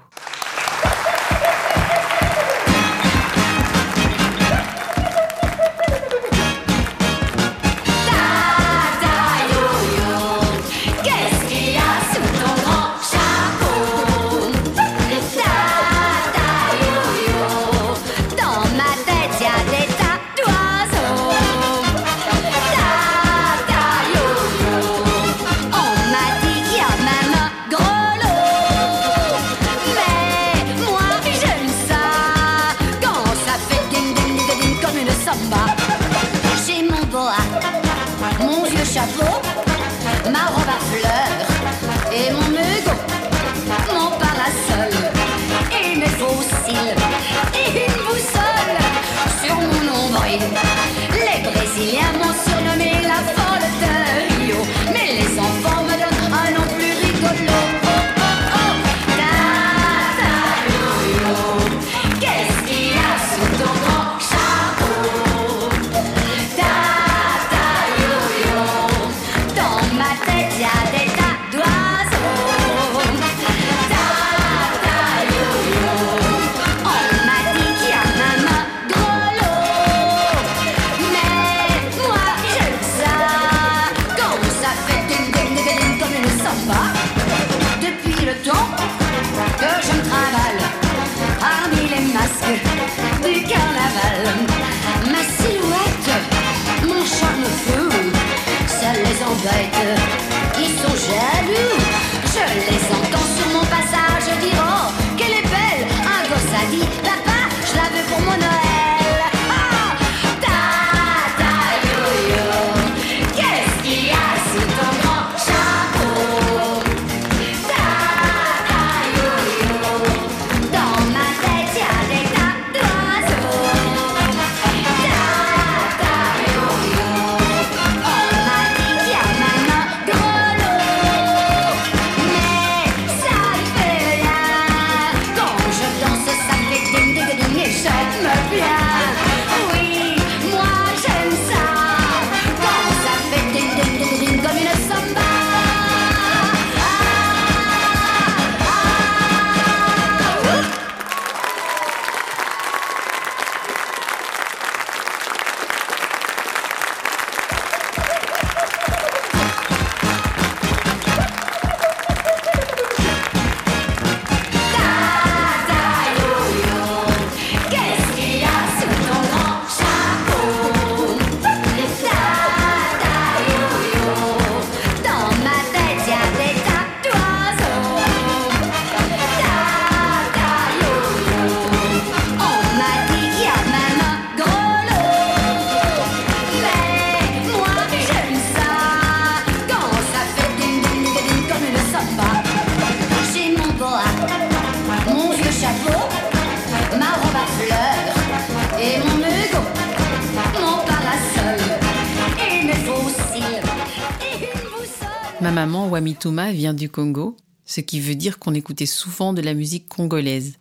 Touma 206.19 206.51
vient 206.51 206.73
du 206.73 206.89
Congo, 206.89 207.37
ce 207.65 207.81
qui 207.81 207.99
veut 207.99 208.15
dire 208.15 208.39
qu'on 208.39 208.53
écoutait 208.53 208.85
souvent 208.85 209.33
de 209.33 209.41
la 209.41 209.53
musique 209.53 209.87
congolaise. 209.87 210.55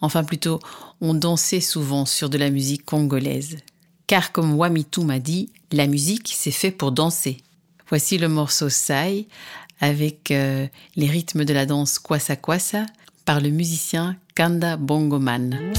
Enfin 0.00 0.24
plutôt, 0.24 0.60
on 1.00 1.14
dansait 1.14 1.60
souvent 1.60 2.04
sur 2.04 2.30
de 2.30 2.38
la 2.38 2.50
musique 2.50 2.84
congolaise. 2.84 3.56
Car 4.06 4.32
comme 4.32 4.54
Wamitou 4.54 5.02
m'a 5.02 5.18
dit, 5.18 5.50
la 5.72 5.86
musique, 5.86 6.32
c'est 6.34 6.50
fait 6.50 6.70
pour 6.70 6.92
danser. 6.92 7.38
Voici 7.88 8.18
le 8.18 8.28
morceau 8.28 8.68
Sai 8.68 9.28
avec 9.80 10.30
euh, 10.30 10.66
les 10.96 11.08
rythmes 11.08 11.44
de 11.44 11.54
la 11.54 11.66
danse 11.66 11.98
Kwasa 11.98 12.36
Kwasa 12.36 12.86
par 13.24 13.40
le 13.40 13.50
musicien 13.50 14.16
Kanda 14.34 14.76
Bongoman. 14.76 15.72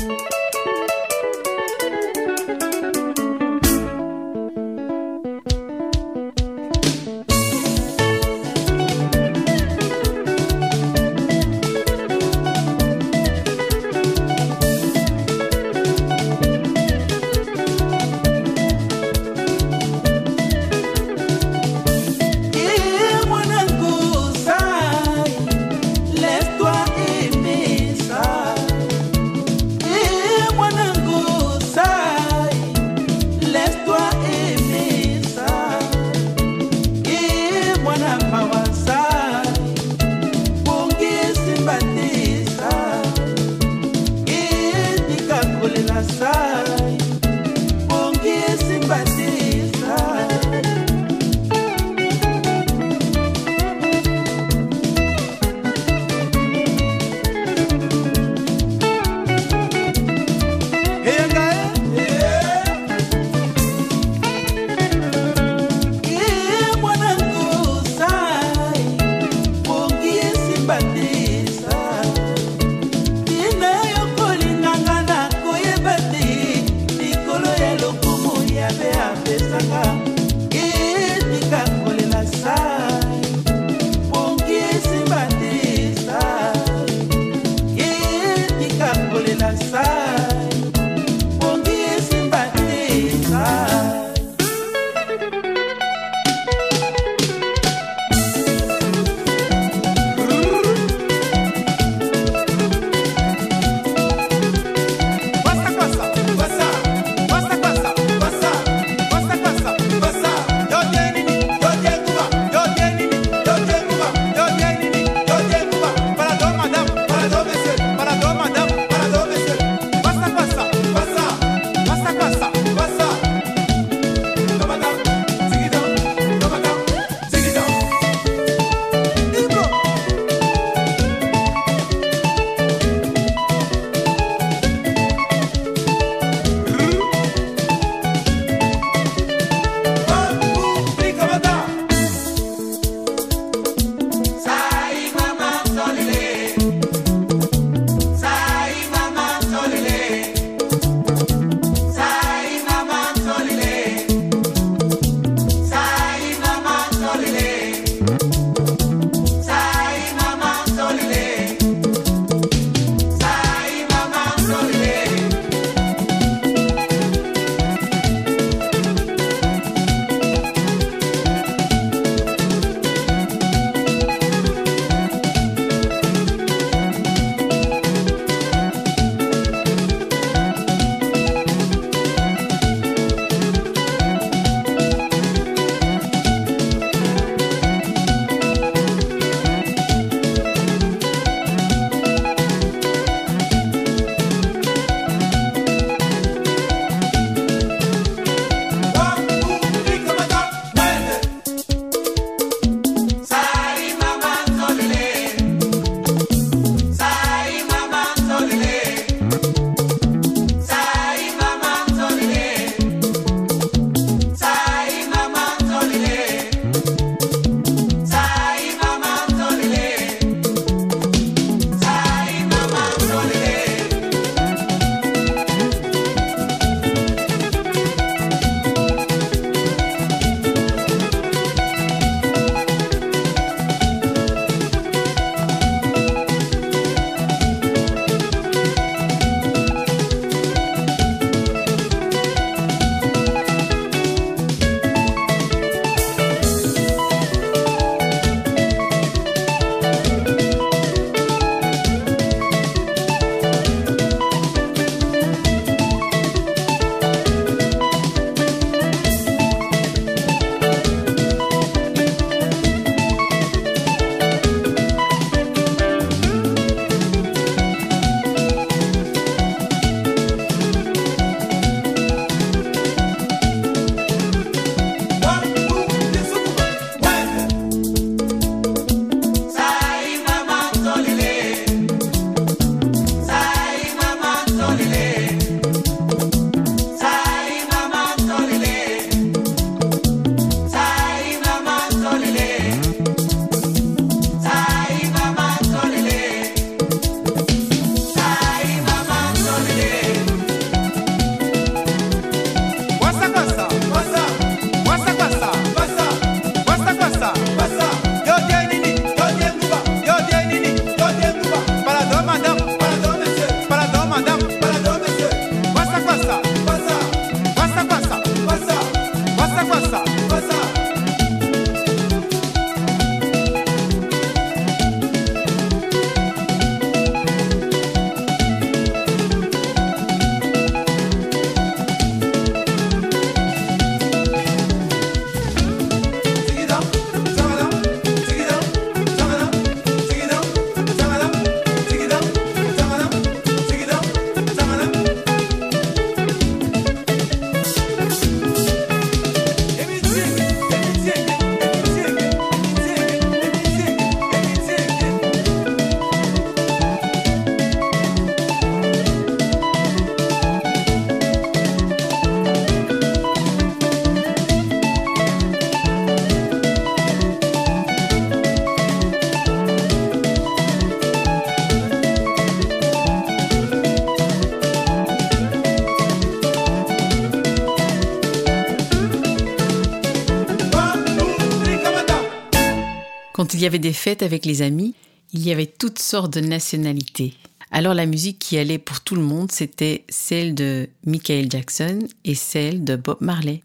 Il 383.60 383.64
y 383.64 383.66
avait 383.66 383.78
des 383.78 383.92
fêtes 383.92 384.24
avec 384.24 384.46
les 384.46 384.62
amis, 384.62 384.96
il 385.34 385.46
y 385.46 385.52
avait 385.52 385.66
toutes 385.66 386.00
sortes 386.00 386.34
de 386.34 386.40
nationalités. 386.40 387.34
Alors 387.72 387.94
la 387.94 388.06
musique 388.06 388.40
qui 388.40 388.58
allait 388.58 388.78
pour 388.78 389.02
tout 389.02 389.16
le 389.16 389.22
monde, 389.22 389.52
c'était 389.52 390.06
celle 390.08 390.56
de 390.56 390.88
Michael 391.06 391.52
Jackson 391.52 392.00
et 392.24 392.36
celle 392.36 392.86
de 392.86 392.96
Bob 392.96 393.18
Marley. 393.20 393.62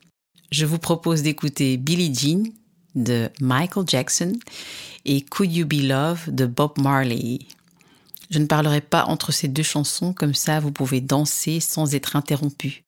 Je 0.51 0.67
vous 0.67 0.81
propose 0.81 1.23
d'écouter 1.23 1.77
Billie 1.77 2.13
Jean 2.13 2.43
de 2.97 3.31
Michael 3.41 3.85
Jackson 3.87 4.33
et 5.05 5.21
Could 5.21 5.53
You 5.53 5.65
Be 5.65 5.85
Love 5.85 6.25
de 6.27 6.47
Bob 6.47 6.73
Marley. 6.79 7.39
Je 8.31 8.41
ne 8.41 8.47
parlerai 8.47 8.81
pas 8.81 9.05
entre 9.05 9.31
ces 9.31 9.47
deux 9.47 9.63
chansons, 9.63 10.13
comme 10.13 10.35
ça 10.35 10.59
vous 10.59 10.73
pouvez 10.73 11.03
danser 11.03 11.61
sans 11.61 11.95
être 11.95 12.17
interrompu. 12.17 12.84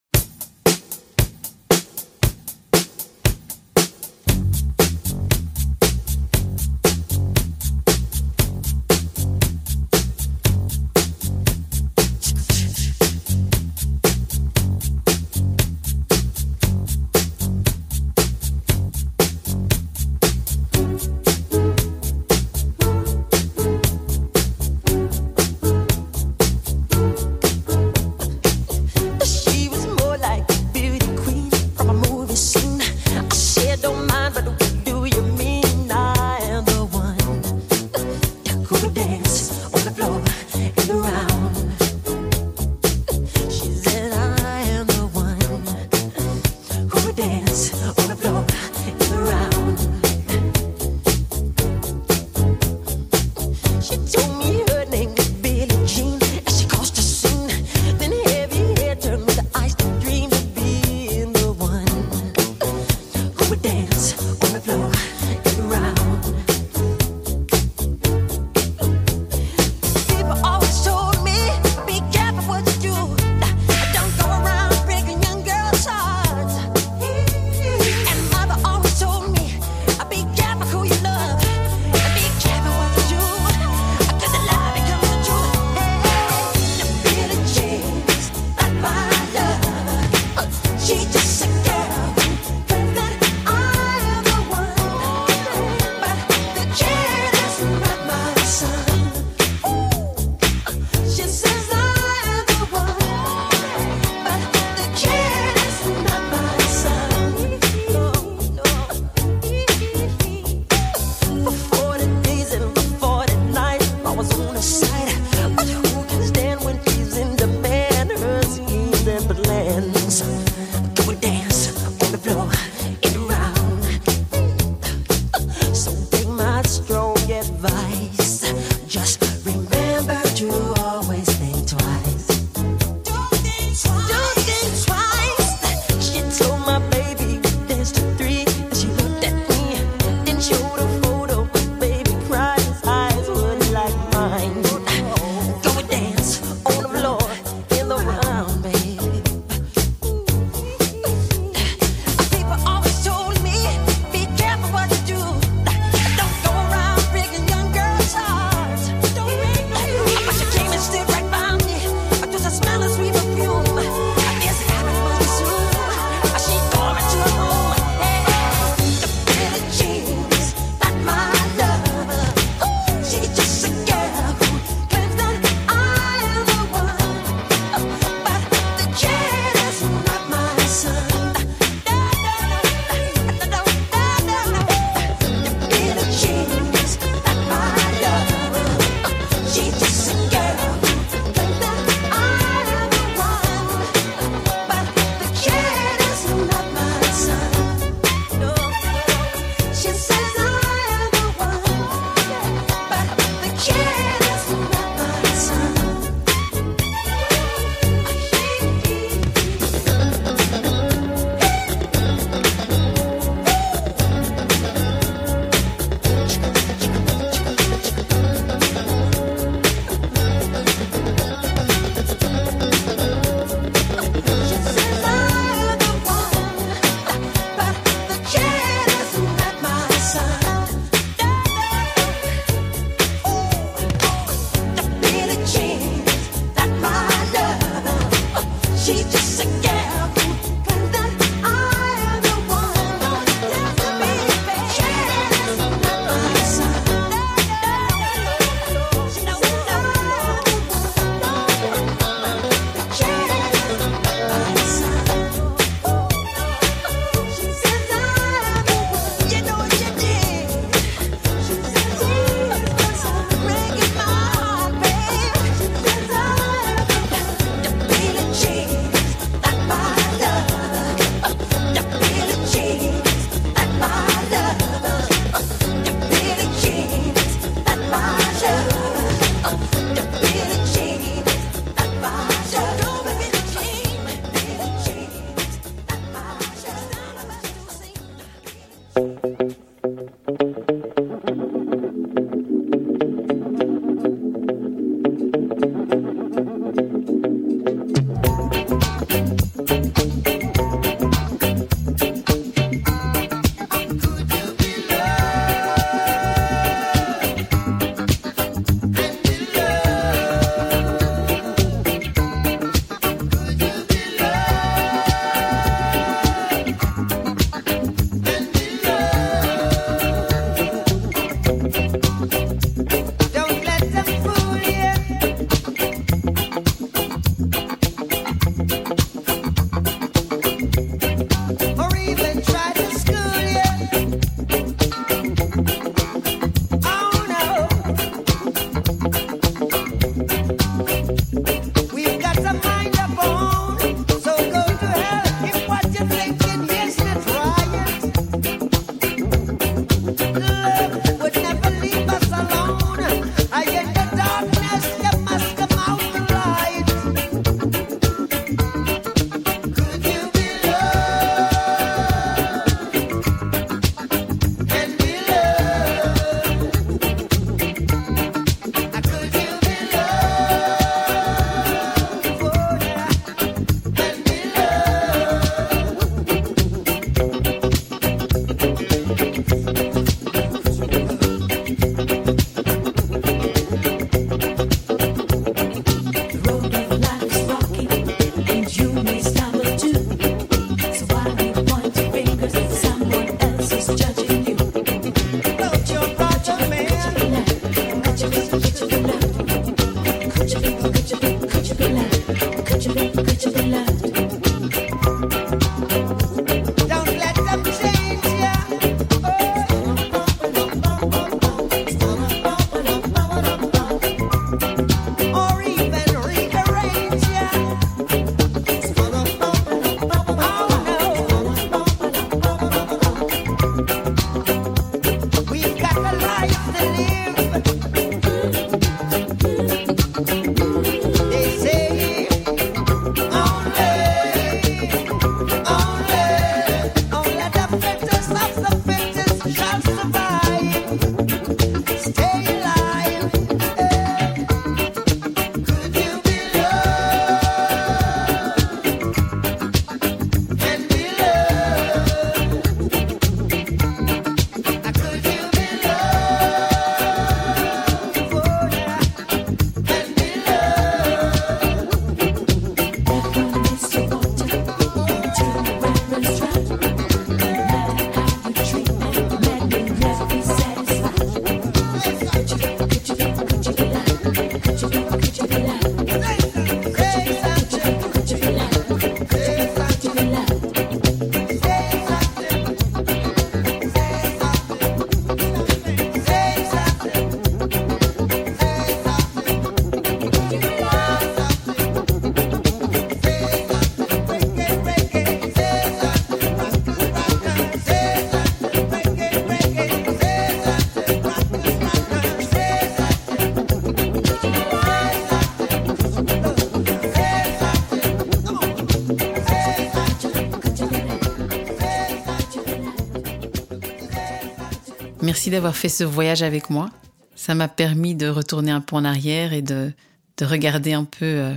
D'avoir 515.51 515.77
fait 515.77 515.89
ce 515.89 516.03
voyage 516.03 516.43
avec 516.43 516.71
moi. 516.71 516.91
Ça 517.37 517.55
m'a 517.55 517.69
permis 517.69 518.17
de 518.17 518.27
retourner 518.27 518.73
un 518.73 518.81
peu 518.81 518.97
en 518.97 519.05
arrière 519.05 519.53
et 519.53 519.63
de, 519.63 519.93
de 520.39 520.45
regarder 520.45 520.93
un 520.93 521.05
peu 521.05 521.25
euh, 521.25 521.55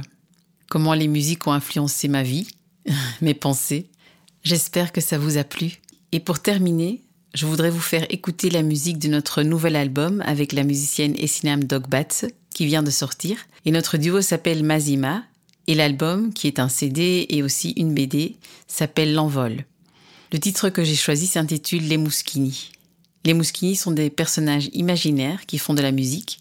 comment 0.70 0.94
les 0.94 1.08
musiques 1.08 1.48
ont 1.48 1.54
influencé 1.54 2.08
ma 2.08 2.22
vie, 2.22 2.48
mes 3.22 3.34
pensées. 3.34 3.90
J'espère 4.44 4.92
que 4.92 5.02
ça 5.02 5.18
vous 5.18 5.38
a 5.38 5.44
plu. 5.44 5.82
Et 6.12 6.20
pour 6.20 6.40
terminer, 6.40 7.02
je 7.34 7.48
voudrais 7.48 7.72
vous 7.72 7.80
faire 7.80 8.06
écouter 8.12 8.52
la 8.52 8.62
musique 8.62 9.00
de 9.00 9.08
notre 9.08 9.42
nouvel 9.42 9.76
album 9.76 10.22
avec 10.24 10.54
la 10.54 10.64
musicienne 10.64 11.16
Essinam 11.18 11.64
Dogbat 11.64 12.28
qui 12.54 12.68
vient 12.68 12.84
de 12.84 12.92
sortir. 12.92 13.40
Et 13.66 13.72
notre 13.72 13.98
duo 13.98 14.22
s'appelle 14.22 14.64
Mazima 14.64 15.24
et 15.66 15.74
l'album, 15.74 16.32
qui 16.32 16.46
est 16.46 16.60
un 16.60 16.70
CD 16.70 17.26
et 17.30 17.42
aussi 17.42 17.72
une 17.72 17.96
BD, 17.96 18.36
s'appelle 18.68 19.16
L'Envol. 19.16 19.66
Le 20.32 20.40
titre 20.40 20.70
que 20.70 20.84
j'ai 20.84 20.96
choisi 20.96 21.26
s'intitule 21.26 21.88
Les 21.88 21.98
Mouskini. 21.98 22.72
Les 23.26 23.34
Mouskini 23.34 23.76
sont 23.76 23.91
des 23.91 24.09
personnages 24.09 24.70
imaginaires 24.74 25.45
qui 25.45 25.57
font 25.57 25.74
de 25.74 25.82
la 25.82 25.91
musique, 25.91 26.39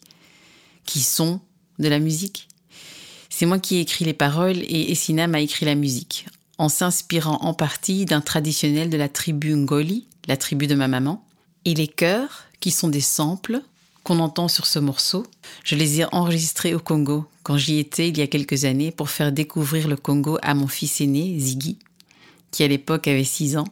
qui 0.85 1.01
sont 1.01 1.41
de 1.79 1.89
la 1.89 1.99
musique. 1.99 2.49
C'est 3.29 3.47
moi 3.47 3.59
qui 3.59 3.77
ai 3.77 3.81
écrit 3.81 4.05
les 4.05 4.15
paroles 4.15 4.59
et 4.59 4.91
Essinam 4.91 5.35
a 5.35 5.41
écrit 5.41 5.67
la 5.67 5.75
musique, 5.75 6.27
en 6.57 6.69
s'inspirant 6.69 7.39
en 7.43 7.55
partie 7.55 8.05
d'un 8.05 8.21
traditionnel 8.21 8.91
de 8.91 8.97
la 8.97 9.09
tribu 9.09 9.55
Ngoli, 9.55 10.07
la 10.27 10.37
tribu 10.37 10.67
de 10.67 10.75
ma 10.75 10.89
maman, 10.89 11.25
et 11.65 11.75
les 11.75 11.89
chœurs, 11.89 12.45
qui 12.61 12.71
sont 12.71 12.89
des 12.89 13.01
samples 13.01 13.61
qu'on 14.03 14.21
entend 14.21 14.49
sur 14.49 14.67
ce 14.67 14.79
morceau. 14.79 15.27
Je 15.65 15.75
les 15.75 16.01
ai 16.01 16.07
enregistrés 16.13 16.75
au 16.75 16.81
Congo 16.81 17.27
quand 17.43 17.57
j'y 17.57 17.79
étais 17.79 18.09
il 18.09 18.19
y 18.19 18.23
a 18.23 18.27
quelques 18.27 18.65
années 18.65 18.91
pour 18.91 19.11
faire 19.11 19.33
découvrir 19.33 19.87
le 19.87 19.97
Congo 19.97 20.39
à 20.43 20.55
mon 20.55 20.67
fils 20.67 21.01
aîné, 21.01 21.39
Ziggy, 21.39 21.79
qui 22.51 22.65
à 22.65 22.69
l'époque 22.69 23.07
avait 23.07 23.25
6 23.25 23.57
ans 23.59 23.69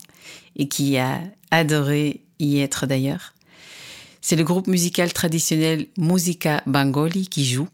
et 0.57 0.68
qui 0.68 0.98
a 0.98 1.20
adoré 1.50 2.20
y 2.39 2.61
être 2.61 2.87
d'ailleurs. 2.87 3.34
C'est 4.20 4.37
le 4.37 4.45
groupe 4.45 4.66
musical 4.66 5.12
traditionnel 5.12 5.87
Musica 5.99 6.62
Bangoli 6.66 7.28
qui 7.28 7.45
joue. 7.45 7.68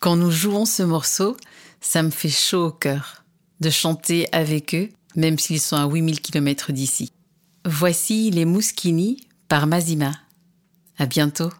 Quand 0.00 0.16
nous 0.16 0.30
jouons 0.30 0.66
ce 0.66 0.82
morceau, 0.82 1.36
ça 1.80 2.02
me 2.02 2.10
fait 2.10 2.28
chaud 2.28 2.66
au 2.66 2.70
cœur 2.72 3.24
de 3.60 3.70
chanter 3.70 4.26
avec 4.32 4.74
eux, 4.74 4.90
même 5.16 5.38
s'ils 5.38 5.60
sont 5.60 5.76
à 5.76 5.86
8000 5.86 6.20
km 6.20 6.72
d'ici. 6.72 7.12
Voici 7.64 8.30
les 8.30 8.44
Mouskini 8.44 9.26
par 9.48 9.66
Mazima. 9.66 10.12
À 10.98 11.06
bientôt. 11.06 11.50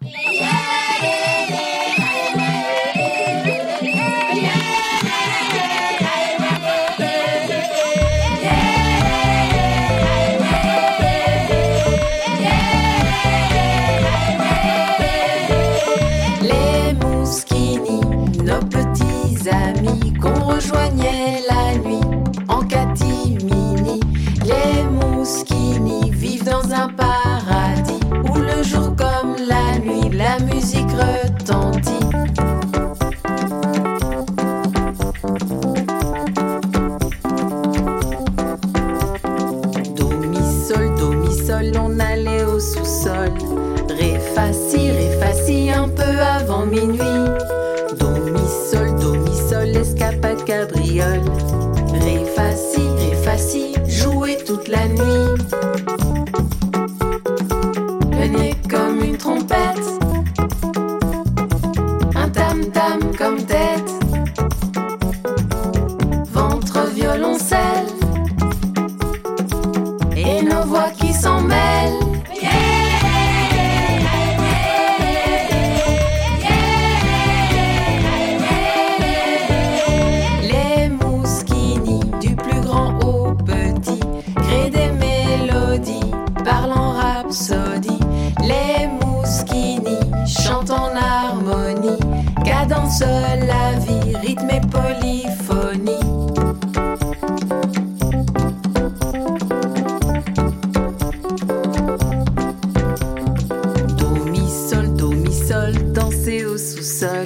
Sous-sol. 106.65 107.25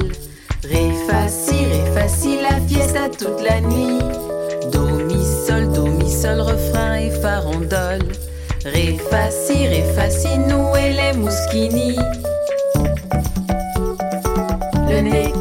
La 2.41 2.59
fiesta 2.67 3.09
toute 3.09 3.41
la 3.41 3.61
nuit. 3.61 4.01
Do, 4.71 4.81
mi, 5.05 5.23
sol, 5.47 5.71
do, 5.71 5.85
mi, 5.85 6.11
sol, 6.11 6.41
refrain 6.41 6.95
et 6.95 7.11
farandole. 7.11 8.05
Ré, 8.65 8.97
fa, 9.09 9.31
si, 9.31 9.67
ré, 9.67 9.83
et 10.75 10.93
les 10.93 11.13
mouskini. 11.13 11.97
Le 14.89 15.01
nez 15.01 15.31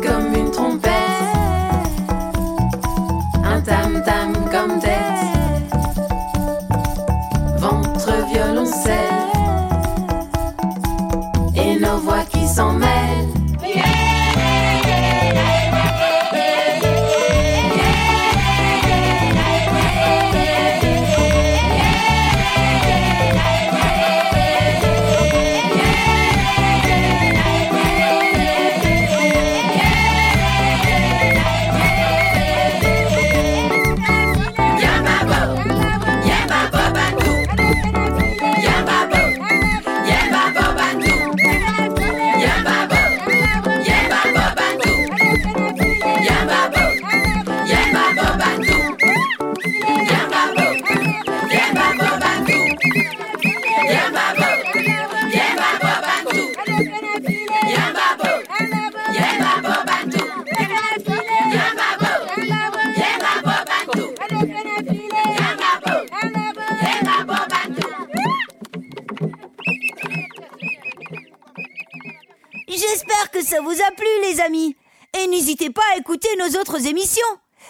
nos 76.36 76.60
autres 76.60 76.86
émissions. 76.86 77.22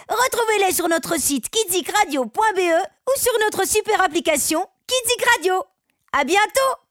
Retrouvez-les 0.09 0.73
sur 0.73 0.89
notre 0.89 1.19
site 1.21 1.49
kidzikradio.be 1.51 2.27
ou 2.29 3.21
sur 3.21 3.33
notre 3.45 3.67
super 3.67 4.01
application 4.03 4.67
Kidzik 4.87 5.27
Radio. 5.37 5.65
À 6.13 6.25
bientôt! 6.25 6.88